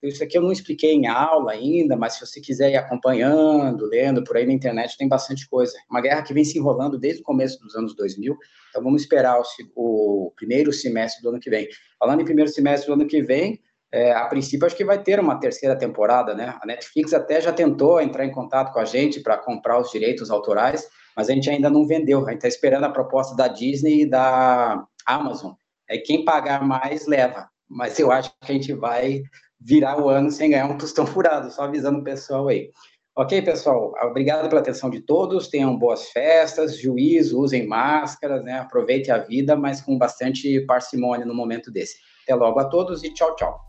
Isso 0.01 0.23
aqui 0.23 0.37
eu 0.37 0.41
não 0.41 0.51
expliquei 0.51 0.93
em 0.93 1.07
aula 1.07 1.51
ainda, 1.51 1.97
mas 1.97 2.13
se 2.13 2.25
você 2.25 2.39
quiser 2.39 2.71
ir 2.71 2.77
acompanhando, 2.77 3.85
lendo 3.85 4.23
por 4.23 4.37
aí 4.37 4.45
na 4.45 4.53
internet, 4.53 4.97
tem 4.97 5.09
bastante 5.09 5.47
coisa. 5.49 5.73
Uma 5.89 5.99
guerra 5.99 6.23
que 6.23 6.33
vem 6.33 6.45
se 6.45 6.57
enrolando 6.57 6.97
desde 6.97 7.21
o 7.21 7.25
começo 7.25 7.59
dos 7.59 7.75
anos 7.75 7.93
2000, 7.95 8.37
então 8.69 8.81
vamos 8.81 9.01
esperar 9.01 9.39
o, 9.39 9.43
o 9.75 10.31
primeiro 10.37 10.71
semestre 10.71 11.21
do 11.21 11.29
ano 11.29 11.39
que 11.39 11.49
vem. 11.49 11.67
Falando 11.99 12.21
em 12.21 12.25
primeiro 12.25 12.49
semestre 12.49 12.87
do 12.87 12.93
ano 12.93 13.07
que 13.07 13.21
vem, 13.21 13.59
é, 13.91 14.13
a 14.13 14.25
princípio 14.27 14.65
acho 14.65 14.75
que 14.75 14.85
vai 14.85 15.01
ter 15.01 15.19
uma 15.19 15.39
terceira 15.39 15.75
temporada, 15.75 16.33
né? 16.33 16.55
A 16.61 16.65
Netflix 16.65 17.13
até 17.13 17.41
já 17.41 17.51
tentou 17.51 17.99
entrar 17.99 18.23
em 18.23 18.31
contato 18.31 18.71
com 18.71 18.79
a 18.79 18.85
gente 18.85 19.19
para 19.19 19.37
comprar 19.37 19.79
os 19.79 19.91
direitos 19.91 20.29
autorais, 20.29 20.87
mas 21.17 21.29
a 21.29 21.33
gente 21.33 21.49
ainda 21.49 21.69
não 21.69 21.85
vendeu. 21.85 22.19
A 22.19 22.29
gente 22.29 22.37
está 22.37 22.47
esperando 22.47 22.85
a 22.85 22.91
proposta 22.91 23.35
da 23.35 23.47
Disney 23.47 24.03
e 24.03 24.09
da 24.09 24.85
Amazon. 25.05 25.53
É 25.89 25.97
quem 25.97 26.23
pagar 26.23 26.63
mais 26.63 27.07
leva. 27.07 27.49
Mas 27.67 27.99
eu 27.99 28.11
acho 28.11 28.29
que 28.29 28.51
a 28.51 28.53
gente 28.53 28.73
vai 28.73 29.23
virar 29.59 29.99
o 30.01 30.09
ano 30.09 30.31
sem 30.31 30.51
ganhar 30.51 30.67
um 30.67 30.77
tostão 30.77 31.05
furado, 31.07 31.51
só 31.51 31.63
avisando 31.63 31.99
o 31.99 32.03
pessoal 32.03 32.47
aí. 32.47 32.71
Ok, 33.15 33.41
pessoal? 33.41 33.93
Obrigado 34.03 34.47
pela 34.47 34.61
atenção 34.61 34.89
de 34.89 35.01
todos. 35.01 35.49
Tenham 35.49 35.77
boas 35.77 36.09
festas, 36.09 36.77
juízo, 36.77 37.39
usem 37.39 37.67
máscaras, 37.67 38.43
né? 38.43 38.59
Aproveitem 38.59 39.13
a 39.13 39.17
vida, 39.17 39.57
mas 39.57 39.81
com 39.81 39.97
bastante 39.97 40.61
parcimônia 40.61 41.25
no 41.25 41.33
momento 41.33 41.69
desse. 41.69 41.97
Até 42.23 42.33
logo 42.33 42.59
a 42.59 42.65
todos 42.65 43.03
e 43.03 43.13
tchau, 43.13 43.35
tchau. 43.35 43.68